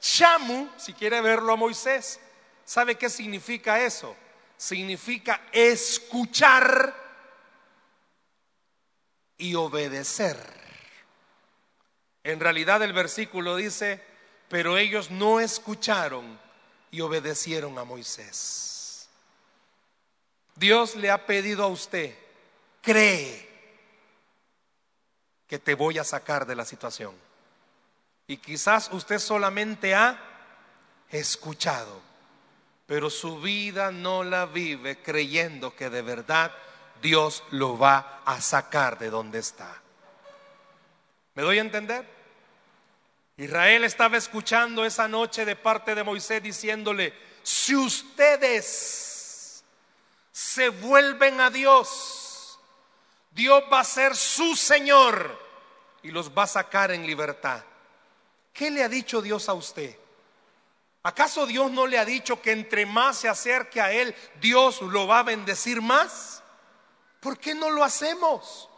chamu, 0.00 0.68
si 0.76 0.92
quiere 0.92 1.20
verlo 1.20 1.52
a 1.52 1.56
Moisés, 1.56 2.20
¿sabe 2.64 2.96
qué 2.96 3.08
significa 3.10 3.80
eso? 3.80 4.16
Significa 4.56 5.42
escuchar 5.52 6.94
y 9.38 9.54
obedecer. 9.54 10.36
En 12.24 12.40
realidad 12.40 12.82
el 12.82 12.92
versículo 12.92 13.56
dice, 13.56 14.02
pero 14.48 14.78
ellos 14.78 15.10
no 15.10 15.40
escucharon 15.40 16.38
y 16.90 17.00
obedecieron 17.00 17.78
a 17.78 17.84
Moisés. 17.84 19.08
Dios 20.54 20.96
le 20.96 21.10
ha 21.10 21.26
pedido 21.26 21.64
a 21.64 21.68
usted, 21.68 22.16
cree 22.80 23.46
que 25.46 25.58
te 25.58 25.74
voy 25.74 25.98
a 25.98 26.04
sacar 26.04 26.46
de 26.46 26.56
la 26.56 26.64
situación. 26.64 27.25
Y 28.26 28.38
quizás 28.38 28.90
usted 28.92 29.18
solamente 29.18 29.94
ha 29.94 30.18
escuchado, 31.10 32.00
pero 32.86 33.08
su 33.08 33.40
vida 33.40 33.92
no 33.92 34.24
la 34.24 34.46
vive 34.46 35.00
creyendo 35.00 35.74
que 35.76 35.90
de 35.90 36.02
verdad 36.02 36.52
Dios 37.00 37.44
lo 37.50 37.78
va 37.78 38.22
a 38.24 38.40
sacar 38.40 38.98
de 38.98 39.10
donde 39.10 39.38
está. 39.38 39.80
¿Me 41.34 41.42
doy 41.42 41.58
a 41.58 41.60
entender? 41.60 42.16
Israel 43.36 43.84
estaba 43.84 44.16
escuchando 44.16 44.84
esa 44.84 45.06
noche 45.06 45.44
de 45.44 45.54
parte 45.54 45.94
de 45.94 46.02
Moisés 46.02 46.42
diciéndole, 46.42 47.12
si 47.42 47.76
ustedes 47.76 49.62
se 50.32 50.68
vuelven 50.70 51.40
a 51.40 51.50
Dios, 51.50 52.58
Dios 53.30 53.62
va 53.70 53.80
a 53.80 53.84
ser 53.84 54.16
su 54.16 54.56
Señor 54.56 55.38
y 56.02 56.10
los 56.10 56.30
va 56.36 56.44
a 56.44 56.48
sacar 56.48 56.90
en 56.90 57.06
libertad. 57.06 57.62
¿Qué 58.56 58.70
le 58.70 58.82
ha 58.82 58.88
dicho 58.88 59.20
Dios 59.20 59.50
a 59.50 59.54
usted? 59.54 59.94
¿Acaso 61.02 61.46
Dios 61.46 61.70
no 61.70 61.86
le 61.86 61.98
ha 61.98 62.04
dicho 62.04 62.40
que 62.40 62.52
entre 62.52 62.86
más 62.86 63.18
se 63.18 63.28
acerque 63.28 63.80
a 63.80 63.92
Él, 63.92 64.14
Dios 64.40 64.80
lo 64.80 65.06
va 65.06 65.20
a 65.20 65.24
bendecir 65.24 65.82
más? 65.82 66.42
¿Por 67.20 67.38
qué 67.38 67.54
no 67.54 67.70
lo 67.70 67.84
hacemos? 67.84 68.68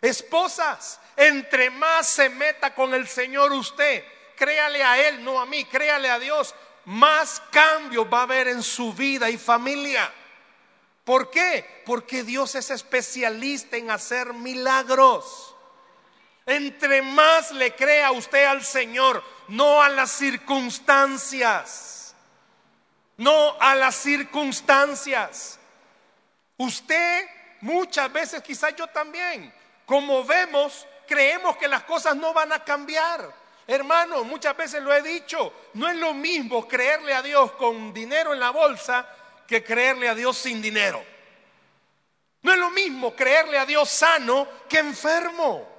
Esposas, 0.00 1.00
entre 1.16 1.70
más 1.70 2.08
se 2.08 2.28
meta 2.28 2.74
con 2.74 2.92
el 2.94 3.06
Señor 3.06 3.52
usted, 3.52 4.04
créale 4.36 4.82
a 4.82 5.08
Él, 5.08 5.22
no 5.22 5.40
a 5.40 5.46
mí, 5.46 5.64
créale 5.66 6.10
a 6.10 6.18
Dios, 6.18 6.54
más 6.86 7.40
cambio 7.52 8.10
va 8.10 8.20
a 8.20 8.22
haber 8.24 8.48
en 8.48 8.62
su 8.62 8.92
vida 8.92 9.30
y 9.30 9.38
familia. 9.38 10.12
¿Por 11.04 11.30
qué? 11.30 11.82
Porque 11.86 12.24
Dios 12.24 12.56
es 12.56 12.70
especialista 12.70 13.76
en 13.76 13.92
hacer 13.92 14.32
milagros. 14.32 15.51
Entre 16.46 17.02
más 17.02 17.52
le 17.52 17.74
crea 17.74 18.12
usted 18.12 18.44
al 18.44 18.64
Señor, 18.64 19.22
no 19.48 19.82
a 19.82 19.88
las 19.88 20.10
circunstancias. 20.10 22.14
no 23.18 23.56
a 23.60 23.74
las 23.74 23.94
circunstancias. 23.94 25.58
Usted 26.56 27.26
muchas 27.60 28.12
veces, 28.12 28.42
quizás 28.42 28.74
yo 28.74 28.86
también, 28.88 29.52
como 29.86 30.24
vemos, 30.24 30.86
creemos 31.06 31.56
que 31.56 31.68
las 31.68 31.84
cosas 31.84 32.16
no 32.16 32.32
van 32.32 32.52
a 32.52 32.64
cambiar. 32.64 33.32
Hermano, 33.66 34.24
muchas 34.24 34.56
veces 34.56 34.82
lo 34.82 34.92
he 34.92 35.02
dicho, 35.02 35.52
no 35.74 35.88
es 35.88 35.96
lo 35.96 36.14
mismo 36.14 36.66
creerle 36.66 37.14
a 37.14 37.22
Dios 37.22 37.52
con 37.52 37.92
dinero 37.92 38.32
en 38.32 38.40
la 38.40 38.50
bolsa 38.50 39.06
que 39.46 39.62
creerle 39.62 40.08
a 40.08 40.14
Dios 40.14 40.38
sin 40.38 40.60
dinero. 40.60 41.04
No 42.42 42.52
es 42.52 42.58
lo 42.58 42.70
mismo 42.70 43.14
creerle 43.14 43.58
a 43.58 43.66
Dios 43.66 43.88
sano 43.88 44.48
que 44.68 44.78
enfermo. 44.78 45.71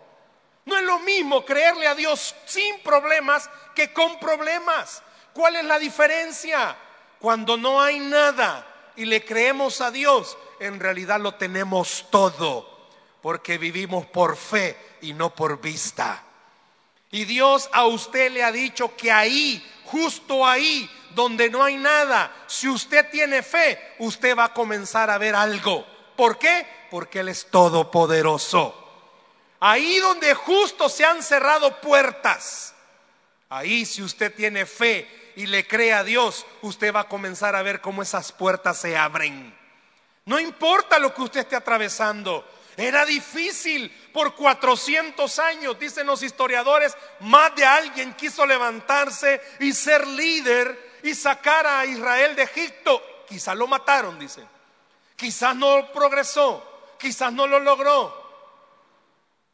No 0.65 0.77
es 0.77 0.83
lo 0.83 0.99
mismo 0.99 1.43
creerle 1.43 1.87
a 1.87 1.95
Dios 1.95 2.35
sin 2.45 2.79
problemas 2.79 3.49
que 3.75 3.91
con 3.91 4.19
problemas. 4.19 5.01
¿Cuál 5.33 5.57
es 5.57 5.65
la 5.65 5.79
diferencia? 5.79 6.75
Cuando 7.19 7.57
no 7.57 7.81
hay 7.81 7.99
nada 7.99 8.65
y 8.95 9.05
le 9.05 9.25
creemos 9.25 9.81
a 9.81 9.91
Dios, 9.91 10.37
en 10.59 10.79
realidad 10.79 11.19
lo 11.19 11.35
tenemos 11.35 12.05
todo, 12.09 12.89
porque 13.21 13.57
vivimos 13.57 14.05
por 14.05 14.37
fe 14.37 14.77
y 15.01 15.13
no 15.13 15.33
por 15.33 15.59
vista. 15.59 16.23
Y 17.11 17.25
Dios 17.25 17.69
a 17.73 17.85
usted 17.85 18.31
le 18.31 18.43
ha 18.43 18.51
dicho 18.51 18.95
que 18.95 19.11
ahí, 19.11 19.63
justo 19.85 20.45
ahí, 20.45 20.89
donde 21.13 21.49
no 21.49 21.63
hay 21.63 21.77
nada, 21.77 22.31
si 22.47 22.67
usted 22.67 23.09
tiene 23.11 23.43
fe, 23.43 23.95
usted 23.99 24.37
va 24.37 24.45
a 24.45 24.53
comenzar 24.53 25.09
a 25.09 25.17
ver 25.17 25.35
algo. 25.35 25.85
¿Por 26.15 26.37
qué? 26.37 26.65
Porque 26.89 27.19
Él 27.19 27.29
es 27.29 27.47
todopoderoso. 27.49 28.82
Ahí 29.65 29.97
donde 29.99 30.33
justo 30.33 30.89
se 30.89 31.05
han 31.05 31.23
cerrado 31.23 31.79
puertas, 31.79 32.75
ahí 33.47 33.85
si 33.85 34.03
usted 34.03 34.35
tiene 34.35 34.65
fe 34.65 35.31
y 35.37 35.45
le 35.45 35.65
cree 35.65 35.93
a 35.93 36.03
Dios, 36.03 36.45
usted 36.63 36.93
va 36.93 36.99
a 36.99 37.07
comenzar 37.07 37.55
a 37.55 37.61
ver 37.63 37.79
cómo 37.79 38.01
esas 38.01 38.33
puertas 38.33 38.77
se 38.81 38.97
abren. 38.97 39.57
No 40.25 40.37
importa 40.37 40.99
lo 40.99 41.13
que 41.13 41.21
usted 41.21 41.39
esté 41.39 41.55
atravesando. 41.55 42.45
Era 42.75 43.05
difícil 43.05 43.89
por 44.11 44.35
400 44.35 45.39
años, 45.39 45.79
dicen 45.79 46.07
los 46.07 46.21
historiadores, 46.23 46.97
más 47.21 47.55
de 47.55 47.63
alguien 47.63 48.15
quiso 48.15 48.45
levantarse 48.45 49.41
y 49.61 49.71
ser 49.71 50.05
líder 50.05 50.99
y 51.03 51.15
sacar 51.15 51.65
a 51.65 51.85
Israel 51.85 52.35
de 52.35 52.43
Egipto. 52.43 53.01
Quizás 53.29 53.55
lo 53.55 53.67
mataron, 53.67 54.19
dicen. 54.19 54.45
Quizás 55.15 55.55
no 55.55 55.89
progresó, 55.93 56.97
quizás 56.99 57.31
no 57.31 57.47
lo 57.47 57.61
logró. 57.61 58.22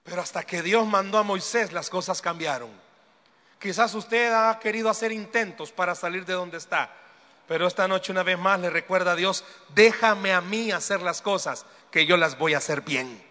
Pero 0.10 0.24
hasta 0.24 0.43
que 0.43 0.63
Dios 0.63 0.88
mandó 0.88 1.19
a 1.19 1.24
Moisés, 1.24 1.72
las 1.72 1.89
cosas 1.89 2.19
cambiaron. 2.19 2.72
Quizás 3.60 3.93
usted 3.93 4.34
ha 4.34 4.58
querido 4.60 4.89
hacer 4.89 5.12
intentos 5.12 5.72
para 5.72 5.93
salir 5.93 6.26
de 6.26 6.34
donde 6.34 6.58
está. 6.58 6.91
Pero 7.48 7.67
esta 7.67 7.88
noche 7.88 8.12
una 8.12 8.24
vez 8.24 8.39
más 8.39 8.60
le 8.60 8.72
recuerda 8.72 9.12
a 9.12 9.15
Dios, 9.15 9.43
déjame 9.76 10.34
a 10.34 10.41
mí 10.41 10.72
hacer 10.72 11.02
las 11.02 11.22
cosas, 11.22 11.65
que 11.91 12.08
yo 12.08 12.17
las 12.17 12.39
voy 12.39 12.56
a 12.56 12.58
hacer 12.58 12.82
bien. 12.82 13.24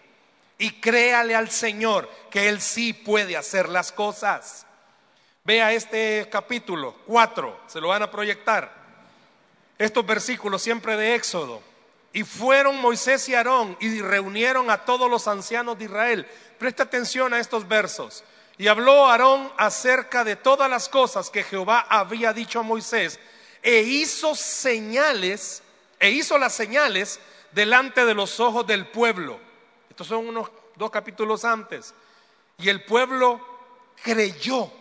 Y 0.57 0.79
créale 0.79 1.35
al 1.35 1.49
Señor 1.49 2.09
que 2.29 2.47
Él 2.47 2.61
sí 2.61 2.93
puede 2.93 3.35
hacer 3.35 3.67
las 3.67 3.91
cosas. 3.91 4.65
Vea 5.43 5.73
este 5.73 6.29
capítulo 6.31 6.95
4, 7.07 7.61
se 7.67 7.81
lo 7.81 7.89
van 7.89 8.03
a 8.03 8.11
proyectar. 8.11 8.71
Estos 9.77 10.05
versículos 10.05 10.61
siempre 10.61 10.95
de 10.95 11.15
Éxodo. 11.15 11.61
Y 12.11 12.23
fueron 12.23 12.81
Moisés 12.81 13.29
y 13.29 13.35
Aarón 13.35 13.77
y 13.79 14.01
reunieron 14.01 14.69
a 14.71 14.83
todos 14.85 15.09
los 15.09 15.27
ancianos 15.27 15.77
de 15.77 15.85
Israel. 15.85 16.27
Presta 16.57 16.83
atención 16.83 17.33
a 17.33 17.39
estos 17.39 17.67
versos. 17.67 18.23
Y 18.57 18.67
habló 18.67 19.07
Aarón 19.07 19.51
acerca 19.57 20.23
de 20.23 20.35
todas 20.35 20.69
las 20.69 20.89
cosas 20.89 21.29
que 21.29 21.43
Jehová 21.43 21.85
había 21.89 22.33
dicho 22.33 22.59
a 22.59 22.63
Moisés 22.63 23.19
e 23.61 23.81
hizo 23.81 24.35
señales, 24.35 25.61
e 25.99 26.09
hizo 26.09 26.37
las 26.37 26.53
señales 26.53 27.19
delante 27.51 28.05
de 28.05 28.13
los 28.13 28.39
ojos 28.39 28.65
del 28.65 28.87
pueblo. 28.87 29.39
Estos 29.89 30.07
son 30.07 30.27
unos 30.27 30.49
dos 30.75 30.89
capítulos 30.89 31.45
antes. 31.45 31.93
Y 32.57 32.69
el 32.69 32.83
pueblo 32.83 33.39
creyó. 34.03 34.71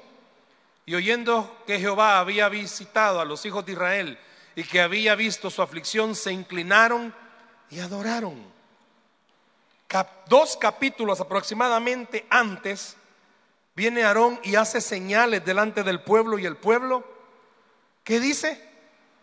Y 0.86 0.94
oyendo 0.94 1.62
que 1.66 1.78
Jehová 1.78 2.18
había 2.18 2.48
visitado 2.48 3.20
a 3.20 3.24
los 3.24 3.44
hijos 3.44 3.66
de 3.66 3.72
Israel 3.72 4.18
y 4.58 4.64
que 4.64 4.80
había 4.80 5.14
visto 5.14 5.50
su 5.50 5.62
aflicción, 5.62 6.16
se 6.16 6.32
inclinaron 6.32 7.14
y 7.70 7.78
adoraron. 7.78 8.44
dos 10.28 10.56
capítulos 10.56 11.20
aproximadamente 11.20 12.26
antes, 12.28 12.96
viene 13.76 14.02
Aarón 14.02 14.40
y 14.42 14.56
hace 14.56 14.80
señales 14.80 15.44
delante 15.44 15.84
del 15.84 16.02
pueblo 16.02 16.40
y 16.40 16.44
el 16.44 16.56
pueblo, 16.56 17.06
¿qué 18.02 18.18
dice? 18.18 18.68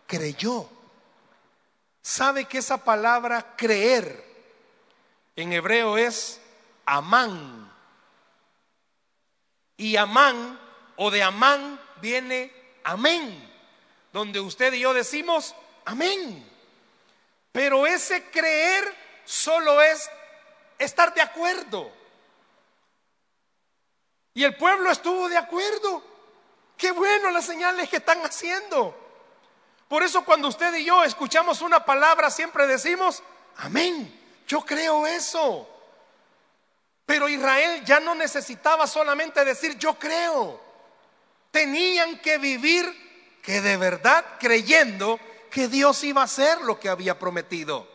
creyó. 0.06 0.70
¿Sabe 2.00 2.46
que 2.46 2.56
esa 2.56 2.82
palabra 2.82 3.56
creer 3.58 4.24
en 5.36 5.52
hebreo 5.52 5.98
es 5.98 6.40
amán? 6.86 7.70
Y 9.76 9.96
amán 9.96 10.58
o 10.96 11.10
de 11.10 11.22
amán 11.22 11.78
viene 12.00 12.50
amén, 12.84 13.52
donde 14.16 14.40
usted 14.40 14.72
y 14.72 14.80
yo 14.80 14.94
decimos 14.94 15.54
amén. 15.84 16.42
Pero 17.52 17.86
ese 17.86 18.24
creer 18.30 18.82
solo 19.26 19.82
es 19.82 20.10
estar 20.78 21.12
de 21.12 21.20
acuerdo. 21.20 21.92
Y 24.32 24.42
el 24.42 24.56
pueblo 24.56 24.90
estuvo 24.90 25.28
de 25.28 25.36
acuerdo. 25.36 26.02
Qué 26.78 26.92
bueno 26.92 27.30
las 27.30 27.44
señales 27.44 27.90
que 27.90 27.96
están 27.96 28.24
haciendo. 28.24 28.96
Por 29.86 30.02
eso 30.02 30.24
cuando 30.24 30.48
usted 30.48 30.74
y 30.76 30.86
yo 30.86 31.04
escuchamos 31.04 31.60
una 31.60 31.84
palabra 31.84 32.30
siempre 32.30 32.66
decimos, 32.66 33.22
amén, 33.58 34.18
yo 34.48 34.62
creo 34.62 35.06
eso. 35.06 35.68
Pero 37.04 37.28
Israel 37.28 37.84
ya 37.84 38.00
no 38.00 38.14
necesitaba 38.14 38.86
solamente 38.86 39.44
decir 39.44 39.76
yo 39.76 39.98
creo. 39.98 40.58
Tenían 41.50 42.18
que 42.20 42.38
vivir 42.38 43.05
que 43.46 43.60
de 43.60 43.76
verdad 43.76 44.24
creyendo 44.40 45.20
que 45.52 45.68
Dios 45.68 46.02
iba 46.02 46.20
a 46.20 46.24
hacer 46.24 46.62
lo 46.62 46.80
que 46.80 46.88
había 46.88 47.16
prometido. 47.16 47.86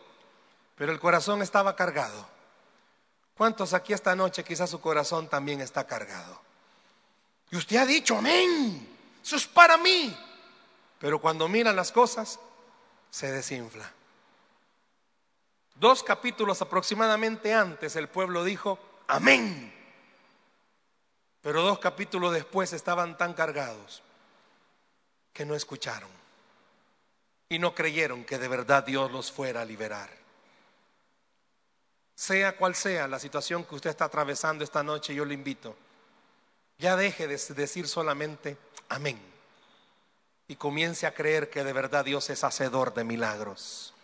Pero 0.76 0.92
el 0.92 0.98
corazón 0.98 1.42
estaba 1.42 1.76
cargado. 1.76 2.26
¿Cuántos 3.36 3.74
aquí 3.74 3.92
esta 3.92 4.16
noche 4.16 4.44
quizás 4.44 4.70
su 4.70 4.80
corazón 4.80 5.28
también 5.28 5.60
está 5.60 5.86
cargado? 5.86 6.40
Y 7.50 7.56
usted 7.56 7.76
ha 7.76 7.84
dicho, 7.84 8.16
amén, 8.16 8.96
eso 9.22 9.36
es 9.36 9.46
para 9.46 9.76
mí. 9.76 10.16
Pero 10.98 11.20
cuando 11.20 11.46
miran 11.48 11.76
las 11.76 11.92
cosas, 11.92 12.40
se 13.10 13.30
desinfla. 13.30 13.92
Dos 15.74 16.02
capítulos 16.02 16.62
aproximadamente 16.62 17.52
antes 17.52 17.94
el 17.96 18.08
pueblo 18.08 18.42
dijo, 18.42 18.78
amén. 19.06 19.70
Pero 21.42 21.60
dos 21.60 21.78
capítulos 21.78 22.32
después 22.32 22.72
estaban 22.72 23.18
tan 23.18 23.34
cargados 23.34 24.02
que 25.32 25.44
no 25.44 25.54
escucharon 25.54 26.10
y 27.48 27.58
no 27.58 27.74
creyeron 27.74 28.24
que 28.24 28.38
de 28.38 28.48
verdad 28.48 28.84
Dios 28.84 29.10
los 29.10 29.30
fuera 29.30 29.62
a 29.62 29.64
liberar. 29.64 30.10
Sea 32.14 32.56
cual 32.56 32.74
sea 32.74 33.08
la 33.08 33.18
situación 33.18 33.64
que 33.64 33.74
usted 33.74 33.90
está 33.90 34.06
atravesando 34.06 34.64
esta 34.64 34.82
noche, 34.82 35.14
yo 35.14 35.24
le 35.24 35.34
invito, 35.34 35.76
ya 36.78 36.96
deje 36.96 37.26
de 37.26 37.36
decir 37.54 37.88
solamente 37.88 38.56
amén 38.88 39.32
y 40.48 40.56
comience 40.56 41.06
a 41.06 41.14
creer 41.14 41.48
que 41.48 41.64
de 41.64 41.72
verdad 41.72 42.04
Dios 42.04 42.28
es 42.30 42.44
hacedor 42.44 42.92
de 42.92 43.04
milagros. 43.04 43.94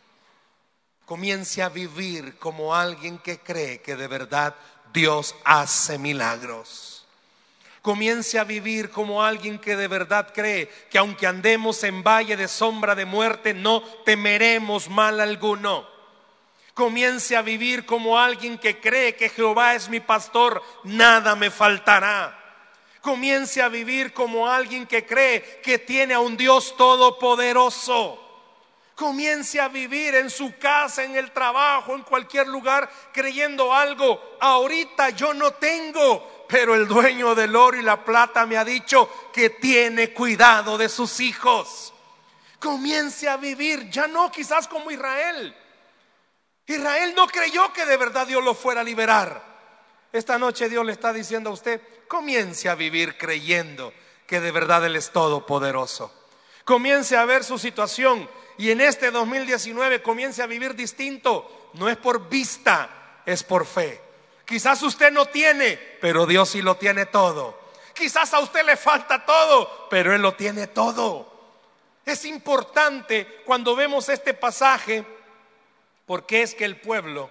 Comience 1.04 1.62
a 1.62 1.68
vivir 1.68 2.38
como 2.38 2.74
alguien 2.74 3.18
que 3.18 3.38
cree 3.38 3.80
que 3.80 3.96
de 3.96 4.08
verdad 4.08 4.54
Dios 4.92 5.34
hace 5.44 5.98
milagros. 5.98 6.97
Comience 7.88 8.38
a 8.38 8.44
vivir 8.44 8.90
como 8.90 9.24
alguien 9.24 9.58
que 9.58 9.74
de 9.74 9.88
verdad 9.88 10.30
cree 10.34 10.68
que 10.90 10.98
aunque 10.98 11.26
andemos 11.26 11.82
en 11.84 12.02
valle 12.02 12.36
de 12.36 12.46
sombra 12.46 12.94
de 12.94 13.06
muerte, 13.06 13.54
no 13.54 13.82
temeremos 14.04 14.90
mal 14.90 15.18
alguno. 15.20 15.88
Comience 16.74 17.34
a 17.34 17.40
vivir 17.40 17.86
como 17.86 18.18
alguien 18.18 18.58
que 18.58 18.78
cree 18.78 19.16
que 19.16 19.30
Jehová 19.30 19.74
es 19.74 19.88
mi 19.88 20.00
pastor, 20.00 20.62
nada 20.84 21.34
me 21.34 21.50
faltará 21.50 22.34
comience 23.00 23.62
a 23.62 23.70
vivir 23.70 24.12
como 24.12 24.46
alguien 24.46 24.86
que 24.86 25.06
cree 25.06 25.62
que 25.62 25.78
tiene 25.78 26.12
a 26.12 26.20
un 26.20 26.36
Dios 26.36 26.76
todopoderoso. 26.76 28.22
Comience 28.94 29.58
a 29.58 29.68
vivir 29.68 30.14
en 30.14 30.28
su 30.28 30.58
casa, 30.58 31.04
en 31.04 31.16
el 31.16 31.30
trabajo, 31.30 31.94
en 31.94 32.02
cualquier 32.02 32.48
lugar, 32.48 32.90
creyendo 33.14 33.72
algo. 33.72 34.36
Ahorita 34.40 35.08
yo 35.10 35.32
no 35.32 35.52
tengo, 35.52 36.37
pero 36.48 36.74
el 36.74 36.88
dueño 36.88 37.34
del 37.34 37.54
oro 37.54 37.76
y 37.76 37.82
la 37.82 38.02
plata 38.02 38.46
me 38.46 38.56
ha 38.56 38.64
dicho 38.64 39.30
que 39.32 39.50
tiene 39.50 40.12
cuidado 40.12 40.78
de 40.78 40.88
sus 40.88 41.20
hijos. 41.20 41.92
Comience 42.58 43.28
a 43.28 43.36
vivir, 43.36 43.90
ya 43.90 44.08
no 44.08 44.32
quizás 44.32 44.66
como 44.66 44.90
Israel. 44.90 45.54
Israel 46.66 47.12
no 47.14 47.28
creyó 47.28 47.72
que 47.72 47.84
de 47.84 47.96
verdad 47.96 48.26
Dios 48.26 48.42
lo 48.42 48.54
fuera 48.54 48.80
a 48.80 48.84
liberar. 48.84 49.44
Esta 50.12 50.38
noche 50.38 50.68
Dios 50.68 50.84
le 50.84 50.92
está 50.92 51.12
diciendo 51.12 51.50
a 51.50 51.52
usted, 51.52 51.80
comience 52.08 52.68
a 52.68 52.74
vivir 52.74 53.18
creyendo 53.18 53.92
que 54.26 54.40
de 54.40 54.50
verdad 54.50 54.84
Él 54.86 54.96
es 54.96 55.10
todopoderoso. 55.10 56.12
comience 56.64 57.16
a 57.16 57.24
ver 57.24 57.44
su 57.44 57.58
situación 57.58 58.28
y 58.58 58.70
en 58.70 58.80
este 58.82 59.10
2019 59.10 60.02
comience 60.02 60.42
a 60.42 60.46
vivir 60.46 60.74
distinto, 60.74 61.70
no 61.74 61.88
es 61.88 61.96
por 61.96 62.28
vista, 62.28 63.22
es 63.24 63.42
por 63.42 63.64
fe. 63.64 64.07
Quizás 64.48 64.82
usted 64.82 65.12
no 65.12 65.26
tiene, 65.26 65.76
pero 66.00 66.24
Dios 66.24 66.48
sí 66.48 66.62
lo 66.62 66.78
tiene 66.78 67.04
todo. 67.04 67.60
Quizás 67.92 68.32
a 68.32 68.40
usted 68.40 68.64
le 68.64 68.78
falta 68.78 69.26
todo, 69.26 69.90
pero 69.90 70.14
Él 70.14 70.22
lo 70.22 70.32
tiene 70.32 70.68
todo. 70.68 71.30
Es 72.06 72.24
importante 72.24 73.42
cuando 73.44 73.76
vemos 73.76 74.08
este 74.08 74.32
pasaje, 74.32 75.04
porque 76.06 76.40
es 76.40 76.54
que 76.54 76.64
el 76.64 76.80
pueblo, 76.80 77.28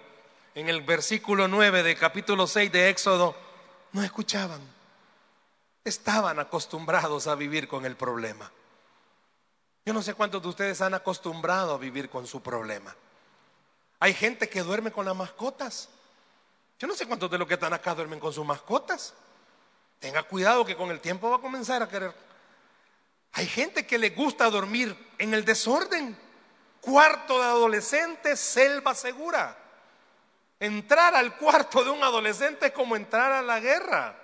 en 0.54 0.70
el 0.70 0.82
versículo 0.82 1.48
9 1.48 1.82
de 1.82 1.96
capítulo 1.96 2.46
6 2.46 2.72
de 2.72 2.90
Éxodo, 2.90 3.36
no 3.94 4.04
escuchaban. 4.04 4.62
Estaban 5.84 6.38
acostumbrados 6.38 7.26
a 7.26 7.34
vivir 7.34 7.68
con 7.68 7.84
el 7.88 7.96
problema. 7.96 8.52
Yo 9.88 9.94
no 9.94 10.04
sé 10.04 10.14
cuántos 10.14 10.44
de 10.44 10.50
ustedes 10.50 10.82
han 10.82 10.94
acostumbrado 10.94 11.74
a 11.74 11.80
vivir 11.80 12.12
con 12.12 12.28
su 12.28 12.44
problema. 12.44 12.96
Hay 14.00 14.14
gente 14.14 14.48
que 14.48 14.62
duerme 14.62 14.92
con 14.92 15.06
las 15.08 15.16
mascotas. 15.16 15.90
Yo 16.80 16.88
no 16.88 16.96
sé 16.96 17.08
cuántos 17.08 17.30
de 17.32 17.38
los 17.38 17.48
que 17.48 17.56
están 17.56 17.74
acá 17.74 17.96
duermen 17.96 18.20
con 18.20 18.32
sus 18.32 18.46
mascotas. 18.46 19.14
Tenga 20.00 20.24
cuidado 20.24 20.64
que 20.64 20.76
con 20.76 20.92
el 20.92 21.00
tiempo 21.00 21.30
va 21.30 21.38
a 21.38 21.42
comenzar 21.42 21.82
a 21.82 21.90
querer. 21.90 22.14
Hay 23.34 23.48
gente 23.48 23.86
que 23.86 23.98
le 23.98 24.12
gusta 24.12 24.50
dormir 24.50 24.96
en 25.18 25.34
el 25.34 25.44
desorden. 25.44 26.18
Cuarto 26.82 27.40
de 27.40 27.46
adolescente, 27.46 28.36
selva 28.36 28.94
segura. 28.94 29.58
Entrar 30.60 31.16
al 31.16 31.36
cuarto 31.38 31.84
de 31.84 31.90
un 31.90 32.04
adolescente 32.04 32.68
es 32.68 32.72
como 32.72 32.96
entrar 32.96 33.32
a 33.32 33.42
la 33.42 33.60
guerra. 33.60 34.16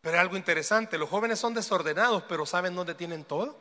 Pero 0.00 0.16
es 0.16 0.20
algo 0.20 0.36
interesante, 0.36 0.98
los 0.98 1.08
jóvenes 1.08 1.38
son 1.38 1.54
desordenados, 1.54 2.24
pero 2.28 2.44
¿saben 2.44 2.74
dónde 2.74 2.94
tienen 2.94 3.24
todo? 3.24 3.56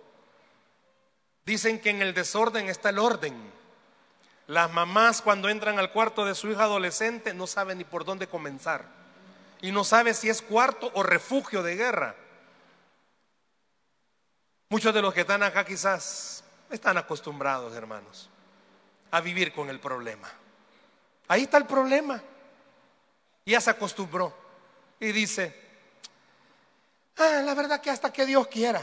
Dicen 1.46 1.80
que 1.80 1.90
en 1.90 2.02
el 2.02 2.14
desorden 2.14 2.68
está 2.68 2.90
el 2.90 3.00
orden. 3.00 3.52
Las 4.48 4.72
mamás 4.72 5.22
cuando 5.22 5.50
entran 5.50 5.80
al 5.80 5.92
cuarto 5.92 6.26
de 6.26 6.36
su 6.36 6.50
hija 6.50 6.64
adolescente 6.64 7.34
no 7.34 7.48
saben 7.48 7.78
ni 7.78 7.84
por 7.84 8.04
dónde 8.04 8.28
comenzar. 8.28 8.86
Y 9.62 9.72
no 9.72 9.84
sabe 9.84 10.14
si 10.14 10.30
es 10.30 10.42
cuarto 10.42 10.92
o 10.94 11.04
refugio 11.04 11.64
de 11.64 11.76
guerra. 11.76 12.16
Muchos 14.70 14.94
de 14.94 15.02
los 15.02 15.14
que 15.14 15.22
están 15.22 15.44
acá 15.44 15.64
quizás 15.64 16.44
están 16.70 16.98
acostumbrados, 16.98 17.74
hermanos, 17.76 18.30
a 19.12 19.22
vivir 19.22 19.54
con 19.54 19.70
el 19.70 19.80
problema. 19.80 20.30
Ahí 21.28 21.44
está 21.44 21.58
el 21.58 21.66
problema. 21.66 22.22
Ya 23.46 23.62
se 23.62 23.70
acostumbró. 23.70 24.36
Y 25.00 25.12
dice, 25.12 25.56
ah, 27.18 27.42
la 27.46 27.54
verdad 27.54 27.80
que 27.80 27.90
hasta 27.90 28.12
que 28.12 28.26
Dios 28.26 28.48
quiera. 28.48 28.82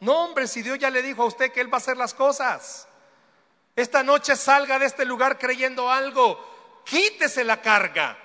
No, 0.00 0.24
hombre, 0.24 0.46
si 0.46 0.62
Dios 0.62 0.78
ya 0.78 0.90
le 0.90 1.02
dijo 1.02 1.22
a 1.22 1.26
usted 1.26 1.52
que 1.52 1.60
Él 1.60 1.72
va 1.72 1.76
a 1.76 1.80
hacer 1.80 1.96
las 1.96 2.14
cosas. 2.14 2.86
Esta 3.74 4.02
noche 4.02 4.36
salga 4.36 4.78
de 4.78 4.86
este 4.86 5.04
lugar 5.04 5.38
creyendo 5.38 5.90
algo. 5.90 6.82
Quítese 6.84 7.42
la 7.42 7.62
carga. 7.62 8.18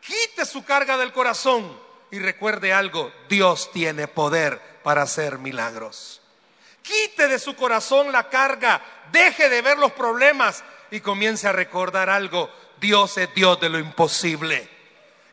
Quite 0.00 0.44
su 0.44 0.64
carga 0.64 0.96
del 0.96 1.12
corazón. 1.12 1.76
Y 2.12 2.18
recuerde 2.18 2.72
algo, 2.72 3.10
Dios 3.28 3.72
tiene 3.72 4.06
poder 4.06 4.60
para 4.82 5.02
hacer 5.02 5.38
milagros. 5.38 6.20
Quite 6.82 7.26
de 7.26 7.38
su 7.38 7.56
corazón 7.56 8.12
la 8.12 8.28
carga. 8.28 8.80
Deje 9.10 9.48
de 9.48 9.62
ver 9.62 9.78
los 9.78 9.92
problemas 9.92 10.62
y 10.90 11.00
comience 11.00 11.48
a 11.48 11.52
recordar 11.52 12.08
algo. 12.08 12.50
Dios 12.78 13.16
es 13.18 13.34
Dios 13.34 13.58
de 13.60 13.70
lo 13.70 13.78
imposible. 13.78 14.68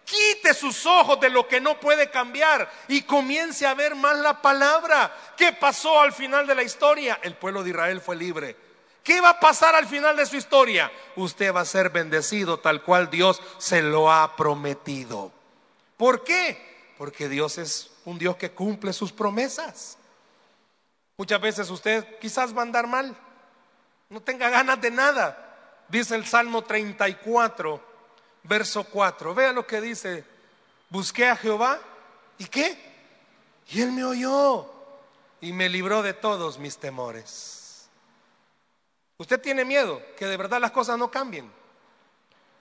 Quite 0.06 0.56
sus 0.56 0.88
ojos 0.88 1.20
de 1.20 1.30
lo 1.30 1.48
que 1.48 1.62
no 1.62 1.80
puede 1.80 2.10
cambiar 2.10 2.72
y 2.88 3.04
comience 3.04 3.68
a 3.68 3.76
ver 3.76 3.94
más 3.94 4.18
la 4.18 4.42
palabra. 4.42 5.16
¿Qué 5.38 5.52
pasó 5.52 6.00
al 6.00 6.14
final 6.14 6.48
de 6.48 6.56
la 6.56 6.64
historia? 6.64 7.20
El 7.22 7.36
pueblo 7.36 7.62
de 7.62 7.70
Israel 7.70 8.02
fue 8.02 8.16
libre. 8.16 8.69
¿Qué 9.04 9.22
va 9.22 9.30
a 9.32 9.40
pasar 9.40 9.76
al 9.76 9.88
final 9.88 10.16
de 10.16 10.26
su 10.26 10.36
historia? 10.36 10.92
Usted 11.16 11.54
va 11.54 11.62
a 11.62 11.66
ser 11.66 11.90
bendecido 11.90 12.60
tal 12.60 12.84
cual 12.84 13.10
Dios 13.10 13.42
se 13.58 13.82
lo 13.82 14.12
ha 14.12 14.36
prometido. 14.36 15.32
¿Por 15.98 16.24
qué? 16.24 16.94
Porque 16.98 17.28
Dios 17.28 17.58
es 17.58 17.92
un 18.06 18.18
Dios 18.18 18.36
que 18.36 18.52
cumple 18.52 18.94
sus 18.94 19.12
promesas. 19.12 19.98
Muchas 21.18 21.42
veces 21.42 21.70
usted 21.70 22.20
quizás 22.20 22.56
va 22.56 22.60
a 22.60 22.64
andar 22.64 22.88
mal, 22.88 23.16
no 24.10 24.22
tenga 24.22 24.50
ganas 24.50 24.80
de 24.80 24.92
nada. 24.92 25.86
Dice 25.90 26.16
el 26.16 26.26
Salmo 26.26 26.64
34, 26.64 27.82
verso 28.44 28.84
4. 28.84 29.36
Vea 29.36 29.52
lo 29.52 29.66
que 29.66 29.82
dice. 29.82 30.24
Busqué 30.90 31.28
a 31.28 31.36
Jehová 31.36 31.80
y 32.38 32.46
qué? 32.46 32.78
Y 33.68 33.82
él 33.82 33.92
me 33.92 34.04
oyó 34.04 34.72
y 35.42 35.54
me 35.54 35.70
libró 35.70 36.02
de 36.02 36.14
todos 36.14 36.58
mis 36.58 36.78
temores. 36.78 37.59
Usted 39.20 39.40
tiene 39.42 39.66
miedo 39.66 40.02
que 40.18 40.26
de 40.26 40.38
verdad 40.38 40.62
las 40.62 40.72
cosas 40.72 40.98
no 40.98 41.12
cambien. 41.12 41.52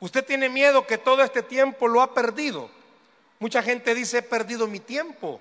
Usted 0.00 0.24
tiene 0.24 0.48
miedo 0.48 0.86
que 0.86 0.98
todo 0.98 1.22
este 1.22 1.42
tiempo 1.42 1.86
lo 1.86 2.02
ha 2.02 2.12
perdido. 2.12 2.68
Mucha 3.38 3.62
gente 3.62 3.94
dice, 3.94 4.18
he 4.18 4.22
perdido 4.22 4.66
mi 4.66 4.80
tiempo. 4.80 5.40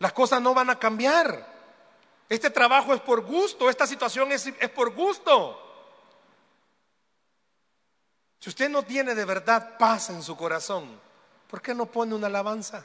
Las 0.00 0.12
cosas 0.12 0.42
no 0.42 0.52
van 0.52 0.70
a 0.70 0.78
cambiar. 0.78 1.54
Este 2.28 2.50
trabajo 2.50 2.92
es 2.92 3.00
por 3.00 3.20
gusto, 3.20 3.70
esta 3.70 3.86
situación 3.86 4.32
es, 4.32 4.46
es 4.46 4.70
por 4.70 4.92
gusto. 4.92 5.60
Si 8.40 8.50
usted 8.50 8.68
no 8.68 8.82
tiene 8.82 9.14
de 9.14 9.24
verdad 9.24 9.78
paz 9.78 10.10
en 10.10 10.22
su 10.22 10.36
corazón, 10.36 11.00
¿por 11.48 11.62
qué 11.62 11.74
no 11.74 11.86
pone 11.86 12.12
una 12.12 12.26
alabanza? 12.26 12.84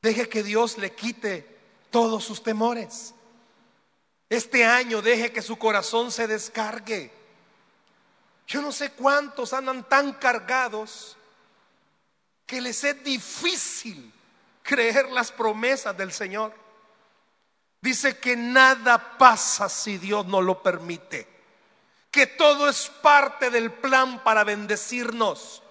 Deje 0.00 0.26
que 0.28 0.42
Dios 0.42 0.78
le 0.78 0.94
quite 0.94 1.58
todos 1.90 2.24
sus 2.24 2.42
temores. 2.42 3.12
Este 4.28 4.64
año 4.64 5.02
deje 5.02 5.32
que 5.32 5.42
su 5.42 5.56
corazón 5.56 6.10
se 6.10 6.26
descargue. 6.26 7.12
Yo 8.46 8.60
no 8.62 8.72
sé 8.72 8.92
cuántos 8.92 9.52
andan 9.52 9.84
tan 9.84 10.14
cargados 10.14 11.16
que 12.46 12.60
les 12.60 12.82
es 12.84 13.02
difícil 13.02 14.12
creer 14.62 15.10
las 15.10 15.32
promesas 15.32 15.96
del 15.96 16.12
Señor. 16.12 16.52
Dice 17.80 18.18
que 18.18 18.36
nada 18.36 19.18
pasa 19.18 19.68
si 19.68 19.98
Dios 19.98 20.26
no 20.26 20.40
lo 20.40 20.62
permite 20.62 21.36
que 22.16 22.26
todo 22.26 22.66
es 22.70 22.90
parte 23.02 23.50
del 23.50 23.70
plan 23.70 24.24
para 24.24 24.42
bendecirnos. 24.42 25.62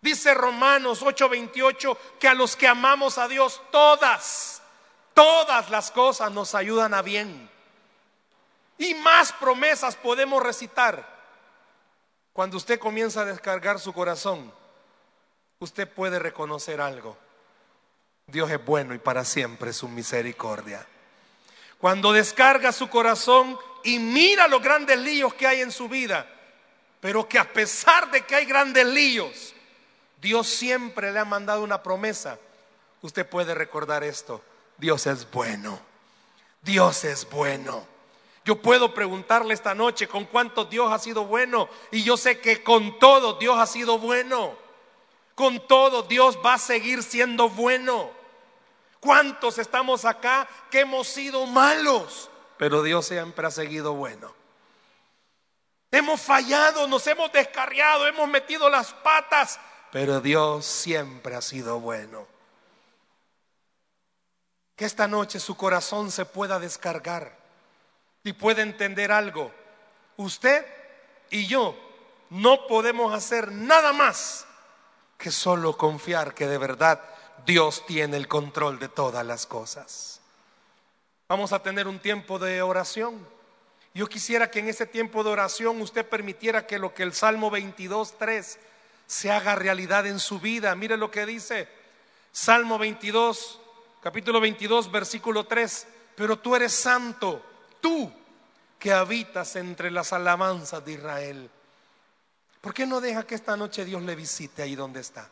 Dice 0.00 0.32
Romanos 0.32 1.02
8:28 1.02 1.98
que 2.18 2.28
a 2.28 2.32
los 2.32 2.56
que 2.56 2.66
amamos 2.66 3.18
a 3.18 3.28
Dios 3.28 3.60
todas, 3.70 4.62
todas 5.12 5.68
las 5.68 5.90
cosas 5.90 6.32
nos 6.32 6.54
ayudan 6.54 6.94
a 6.94 7.02
bien. 7.02 7.50
Y 8.80 8.94
más 8.94 9.30
promesas 9.34 9.94
podemos 9.94 10.42
recitar. 10.42 11.06
Cuando 12.32 12.56
usted 12.56 12.78
comienza 12.80 13.20
a 13.20 13.26
descargar 13.26 13.78
su 13.78 13.92
corazón, 13.92 14.50
usted 15.58 15.86
puede 15.86 16.18
reconocer 16.18 16.80
algo. 16.80 17.14
Dios 18.26 18.50
es 18.50 18.64
bueno 18.64 18.94
y 18.94 18.98
para 18.98 19.26
siempre 19.26 19.74
su 19.74 19.86
misericordia. 19.86 20.86
Cuando 21.78 22.10
descarga 22.12 22.72
su 22.72 22.88
corazón, 22.88 23.58
y 23.84 23.98
mira 23.98 24.48
los 24.48 24.62
grandes 24.62 24.98
líos 24.98 25.34
que 25.34 25.46
hay 25.46 25.60
en 25.60 25.72
su 25.72 25.86
vida, 25.86 26.26
pero 27.00 27.28
que 27.28 27.38
a 27.38 27.52
pesar 27.52 28.10
de 28.10 28.22
que 28.22 28.34
hay 28.34 28.46
grandes 28.46 28.86
líos, 28.86 29.54
Dios 30.22 30.46
siempre 30.48 31.12
le 31.12 31.18
ha 31.18 31.24
mandado 31.26 31.62
una 31.62 31.82
promesa. 31.82 32.38
Usted 33.02 33.28
puede 33.28 33.54
recordar 33.54 34.04
esto, 34.04 34.42
Dios 34.78 35.06
es 35.06 35.30
bueno, 35.30 35.78
Dios 36.62 37.04
es 37.04 37.28
bueno. 37.28 37.99
Yo 38.44 38.60
puedo 38.60 38.94
preguntarle 38.94 39.54
esta 39.54 39.74
noche 39.74 40.08
con 40.08 40.24
cuánto 40.24 40.64
Dios 40.64 40.92
ha 40.92 40.98
sido 40.98 41.24
bueno 41.24 41.68
y 41.90 42.02
yo 42.02 42.16
sé 42.16 42.40
que 42.40 42.62
con 42.62 42.98
todo 42.98 43.34
Dios 43.34 43.58
ha 43.58 43.66
sido 43.66 43.98
bueno. 43.98 44.54
Con 45.34 45.66
todo 45.66 46.02
Dios 46.02 46.38
va 46.44 46.54
a 46.54 46.58
seguir 46.58 47.02
siendo 47.02 47.48
bueno. 47.48 48.10
¿Cuántos 48.98 49.58
estamos 49.58 50.04
acá 50.04 50.48
que 50.70 50.80
hemos 50.80 51.06
sido 51.08 51.46
malos? 51.46 52.30
pero 52.60 52.82
Dios 52.82 53.06
siempre 53.06 53.46
ha 53.46 53.50
seguido 53.50 53.94
bueno. 53.94 54.34
Hemos 55.90 56.20
fallado, 56.20 56.86
nos 56.86 57.06
hemos 57.06 57.32
descarriado, 57.32 58.06
hemos 58.06 58.28
metido 58.28 58.68
las 58.68 58.92
patas, 58.92 59.58
pero 59.90 60.20
Dios 60.20 60.66
siempre 60.66 61.34
ha 61.34 61.40
sido 61.40 61.80
bueno. 61.80 62.26
Que 64.76 64.84
esta 64.84 65.08
noche 65.08 65.40
su 65.40 65.56
corazón 65.56 66.10
se 66.10 66.26
pueda 66.26 66.58
descargar 66.58 67.34
y 68.24 68.32
pueda 68.32 68.62
entender 68.62 69.12
algo. 69.12 69.52
Usted 70.16 70.66
y 71.30 71.46
yo 71.46 71.76
no 72.30 72.66
podemos 72.66 73.14
hacer 73.14 73.50
nada 73.52 73.92
más 73.92 74.46
que 75.18 75.30
solo 75.30 75.76
confiar 75.76 76.34
que 76.34 76.46
de 76.46 76.58
verdad 76.58 77.00
Dios 77.46 77.84
tiene 77.86 78.16
el 78.16 78.28
control 78.28 78.78
de 78.78 78.88
todas 78.88 79.24
las 79.24 79.46
cosas. 79.46 80.20
Vamos 81.28 81.52
a 81.52 81.62
tener 81.62 81.86
un 81.86 81.98
tiempo 81.98 82.38
de 82.38 82.62
oración. 82.62 83.26
Yo 83.94 84.08
quisiera 84.08 84.50
que 84.50 84.60
en 84.60 84.68
ese 84.68 84.86
tiempo 84.86 85.22
de 85.24 85.30
oración 85.30 85.80
usted 85.80 86.06
permitiera 86.06 86.66
que 86.66 86.78
lo 86.78 86.94
que 86.94 87.02
el 87.02 87.12
Salmo 87.12 87.50
22, 87.50 88.18
3 88.18 88.58
se 89.06 89.30
haga 89.30 89.54
realidad 89.56 90.06
en 90.06 90.20
su 90.20 90.38
vida. 90.38 90.74
Mire 90.74 90.96
lo 90.96 91.10
que 91.10 91.26
dice 91.26 91.68
Salmo 92.32 92.78
22, 92.78 93.60
capítulo 94.00 94.40
22, 94.40 94.90
versículo 94.90 95.44
3. 95.44 95.86
Pero 96.14 96.38
tú 96.38 96.54
eres 96.54 96.72
santo, 96.72 97.44
tú 97.80 98.12
que 98.80 98.92
habitas 98.92 99.54
entre 99.56 99.90
las 99.90 100.12
alabanzas 100.12 100.84
de 100.84 100.92
Israel. 100.92 101.50
¿Por 102.60 102.74
qué 102.74 102.86
no 102.86 103.00
deja 103.00 103.26
que 103.26 103.34
esta 103.34 103.56
noche 103.56 103.84
Dios 103.84 104.02
le 104.02 104.16
visite 104.16 104.62
ahí 104.62 104.74
donde 104.74 105.00
está? 105.00 105.28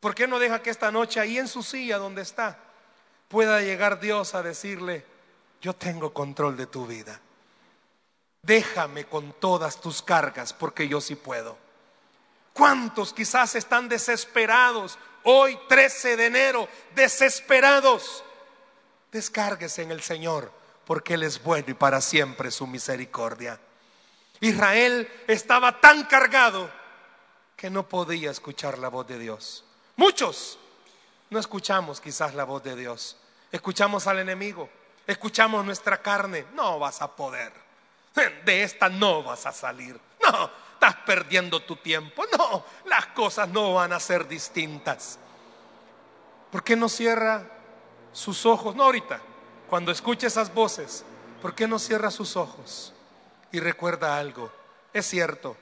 ¿Por 0.00 0.14
qué 0.14 0.26
no 0.26 0.38
deja 0.38 0.62
que 0.62 0.70
esta 0.70 0.90
noche 0.90 1.20
ahí 1.20 1.38
en 1.38 1.48
su 1.48 1.62
silla 1.62 1.98
donde 1.98 2.22
está 2.22 2.58
pueda 3.28 3.60
llegar 3.60 4.00
Dios 4.00 4.34
a 4.34 4.42
decirle, 4.42 5.04
yo 5.60 5.74
tengo 5.74 6.12
control 6.14 6.56
de 6.56 6.66
tu 6.66 6.86
vida? 6.86 7.20
Déjame 8.42 9.04
con 9.04 9.34
todas 9.34 9.80
tus 9.80 10.02
cargas 10.02 10.52
porque 10.54 10.88
yo 10.88 11.00
sí 11.00 11.16
puedo. 11.16 11.56
¿Cuántos 12.54 13.12
quizás 13.12 13.54
están 13.54 13.88
desesperados 13.88 14.98
hoy 15.24 15.58
13 15.68 16.16
de 16.16 16.26
enero, 16.26 16.68
desesperados? 16.94 18.24
Descárguese 19.12 19.82
en 19.82 19.90
el 19.90 20.00
Señor 20.02 20.63
porque 20.86 21.14
Él 21.14 21.22
es 21.22 21.42
bueno 21.42 21.66
y 21.68 21.74
para 21.74 22.00
siempre 22.00 22.50
su 22.50 22.66
misericordia. 22.66 23.58
Israel 24.40 25.08
estaba 25.26 25.80
tan 25.80 26.04
cargado 26.04 26.70
que 27.56 27.70
no 27.70 27.88
podía 27.88 28.30
escuchar 28.30 28.78
la 28.78 28.88
voz 28.88 29.06
de 29.06 29.18
Dios. 29.18 29.64
Muchos 29.96 30.58
no 31.30 31.38
escuchamos 31.38 32.00
quizás 32.00 32.34
la 32.34 32.44
voz 32.44 32.62
de 32.62 32.76
Dios. 32.76 33.16
Escuchamos 33.50 34.06
al 34.06 34.18
enemigo, 34.18 34.68
escuchamos 35.06 35.64
nuestra 35.64 36.00
carne. 36.02 36.46
No 36.54 36.78
vas 36.78 37.00
a 37.02 37.14
poder. 37.14 37.52
De 38.44 38.62
esta 38.62 38.88
no 38.88 39.22
vas 39.22 39.46
a 39.46 39.52
salir. 39.52 39.98
No, 40.22 40.50
estás 40.74 40.94
perdiendo 41.06 41.60
tu 41.60 41.76
tiempo. 41.76 42.24
No, 42.38 42.64
las 42.86 43.06
cosas 43.08 43.48
no 43.48 43.74
van 43.74 43.92
a 43.92 44.00
ser 44.00 44.28
distintas. 44.28 45.18
¿Por 46.50 46.62
qué 46.62 46.76
no 46.76 46.88
cierra 46.88 47.44
sus 48.12 48.46
ojos? 48.46 48.76
No 48.76 48.84
ahorita, 48.84 49.20
cuando 49.74 49.90
escuche 49.90 50.28
esas 50.28 50.54
voces, 50.54 51.04
¿por 51.42 51.52
qué 51.52 51.66
no 51.66 51.80
cierra 51.80 52.12
sus 52.12 52.36
ojos? 52.36 52.92
Y 53.50 53.58
recuerda 53.58 54.16
algo, 54.18 54.52
es 54.92 55.04
cierto, 55.04 55.56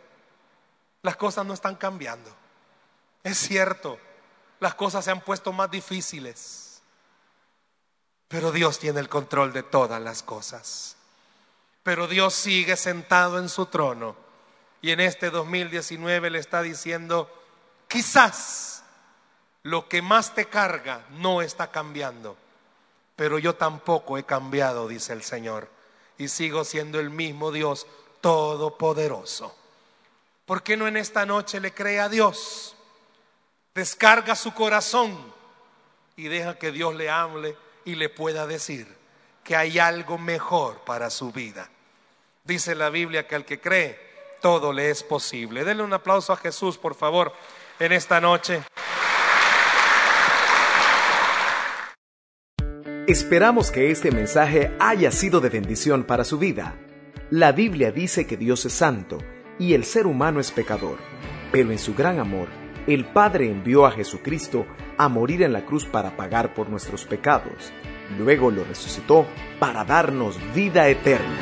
las 1.01 1.17
cosas 1.17 1.47
no 1.47 1.55
están 1.55 1.77
cambiando. 1.77 2.31
Es 3.25 3.39
cierto, 3.39 3.99
las 4.61 4.75
cosas 4.75 5.07
se 5.07 5.13
han 5.13 5.23
puesto 5.23 5.51
más 5.55 5.71
difíciles. 5.71 6.83
Pero 8.29 8.53
Dios 8.53 8.79
tiene 8.79 9.01
el 9.01 9.09
control 9.09 9.55
de 9.55 9.63
todas 9.63 10.03
las 10.03 10.23
cosas. 10.23 10.95
Pero 11.83 12.07
Dios 12.07 12.35
sigue 12.35 12.77
sentado 12.77 13.39
en 13.39 13.49
su 13.49 13.65
trono. 13.65 14.15
Y 14.83 14.91
en 14.91 15.01
este 15.01 15.31
2019 15.31 16.29
le 16.29 16.39
está 16.39 16.61
diciendo, 16.61 17.33
quizás 17.89 18.83
lo 19.63 19.89
que 19.89 20.03
más 20.03 20.35
te 20.35 20.51
carga 20.51 21.07
no 21.13 21.41
está 21.41 21.71
cambiando 21.71 22.42
pero 23.17 23.39
yo 23.39 23.55
tampoco 23.55 24.19
he 24.19 24.25
cambiado, 24.25 24.89
dice 24.89 25.13
el 25.13 25.23
Señor, 25.23 25.69
y 26.19 26.29
sigo 26.29 26.65
siendo 26.65 27.01
el 27.01 27.11
mismo 27.11 27.53
Dios 27.53 27.87
todopoderoso. 28.21 29.55
¿Por 30.45 30.63
qué 30.63 30.77
no 30.77 30.87
en 30.87 30.97
esta 30.97 31.27
noche 31.27 31.61
le 31.61 31.73
cree 31.73 32.01
a 32.01 32.09
Dios? 32.09 32.77
Descarga 33.75 34.35
su 34.35 34.53
corazón 34.55 35.33
y 36.17 36.29
deja 36.29 36.59
que 36.59 36.73
Dios 36.73 36.95
le 36.95 37.11
hable 37.11 37.57
y 37.85 37.95
le 37.95 38.09
pueda 38.09 38.47
decir 38.47 38.87
que 39.45 39.57
hay 39.57 39.79
algo 39.79 40.19
mejor 40.19 40.81
para 40.81 41.11
su 41.11 41.33
vida. 41.33 41.69
Dice 42.45 42.75
la 42.75 42.91
Biblia 42.91 43.27
que 43.27 43.35
al 43.35 43.45
que 43.45 43.61
cree, 43.61 43.99
todo 44.41 44.73
le 44.73 44.91
es 44.91 45.03
posible. 45.03 45.65
Denle 45.65 45.83
un 45.83 45.93
aplauso 45.93 46.33
a 46.33 46.37
Jesús, 46.37 46.77
por 46.77 46.95
favor, 46.95 47.33
en 47.79 47.93
esta 47.93 48.21
noche. 48.21 48.63
Esperamos 53.09 53.73
que 53.73 53.91
este 53.91 54.13
mensaje 54.13 54.71
haya 54.79 55.11
sido 55.11 55.41
de 55.41 55.49
bendición 55.49 56.05
para 56.05 56.23
su 56.23 56.39
vida. 56.39 56.77
La 57.31 57.51
Biblia 57.51 57.91
dice 57.91 58.29
que 58.29 58.37
Dios 58.37 58.65
es 58.65 58.75
santo 58.75 59.19
y 59.59 59.75
el 59.75 59.83
ser 59.83 60.07
humano 60.07 60.39
es 60.39 60.53
pecador, 60.53 60.99
pero 61.51 61.73
en 61.73 61.81
su 61.81 61.97
gran 61.97 62.21
amor, 62.21 62.47
el 62.87 63.05
Padre 63.05 63.51
envió 63.51 63.87
a 63.87 63.91
Jesucristo 63.91 64.67
a 64.99 65.09
morir 65.09 65.43
en 65.43 65.53
la 65.53 65.67
cruz 65.67 65.85
para 65.85 66.17
pagar 66.17 66.55
por 66.55 66.71
nuestros 66.71 67.05
pecados. 67.05 67.73
Luego 68.21 68.53
lo 68.53 68.63
resucitó 68.63 69.27
para 69.59 69.85
darnos 69.85 70.39
vida 70.55 70.89
eterna. 70.89 71.41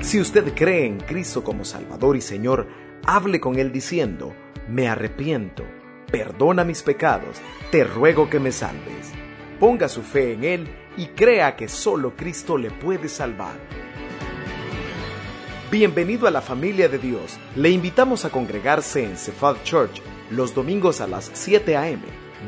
Si 0.00 0.20
usted 0.20 0.54
cree 0.54 0.86
en 0.86 0.98
Cristo 0.98 1.44
como 1.44 1.64
Salvador 1.64 2.16
y 2.16 2.20
Señor, 2.20 2.66
hable 3.06 3.38
con 3.38 3.60
Él 3.60 3.70
diciendo, 3.70 4.34
me 4.68 4.88
arrepiento, 4.88 5.62
perdona 6.10 6.64
mis 6.64 6.82
pecados, 6.82 7.40
te 7.70 7.84
ruego 7.84 8.28
que 8.28 8.40
me 8.40 8.50
salves. 8.50 9.12
Ponga 9.58 9.88
su 9.88 10.02
fe 10.02 10.34
en 10.34 10.44
Él 10.44 10.68
y 10.96 11.06
crea 11.06 11.56
que 11.56 11.68
solo 11.68 12.14
Cristo 12.14 12.56
le 12.56 12.70
puede 12.70 13.08
salvar. 13.08 13.56
Bienvenido 15.68 16.28
a 16.28 16.30
la 16.30 16.40
familia 16.40 16.88
de 16.88 16.98
Dios. 16.98 17.40
Le 17.56 17.70
invitamos 17.70 18.24
a 18.24 18.30
congregarse 18.30 19.02
en 19.02 19.16
Cephal 19.16 19.60
Church 19.64 20.00
los 20.30 20.54
domingos 20.54 21.00
a 21.00 21.08
las 21.08 21.32
7 21.34 21.76
a.m., 21.76 22.02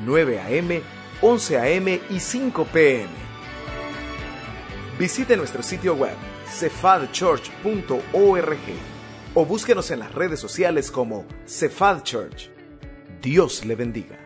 9 0.04 0.40
a.m., 0.40 0.82
11 1.20 1.58
a.m. 1.58 2.00
y 2.10 2.20
5 2.20 2.64
p.m. 2.66 3.08
Visite 4.96 5.36
nuestro 5.36 5.64
sitio 5.64 5.96
web 5.96 6.14
cephadchurch.org 6.46 8.58
o 9.34 9.44
búsquenos 9.44 9.90
en 9.90 9.98
las 9.98 10.14
redes 10.14 10.38
sociales 10.38 10.92
como 10.92 11.26
Cephal 11.44 12.04
Church. 12.04 12.50
Dios 13.20 13.64
le 13.64 13.74
bendiga. 13.74 14.19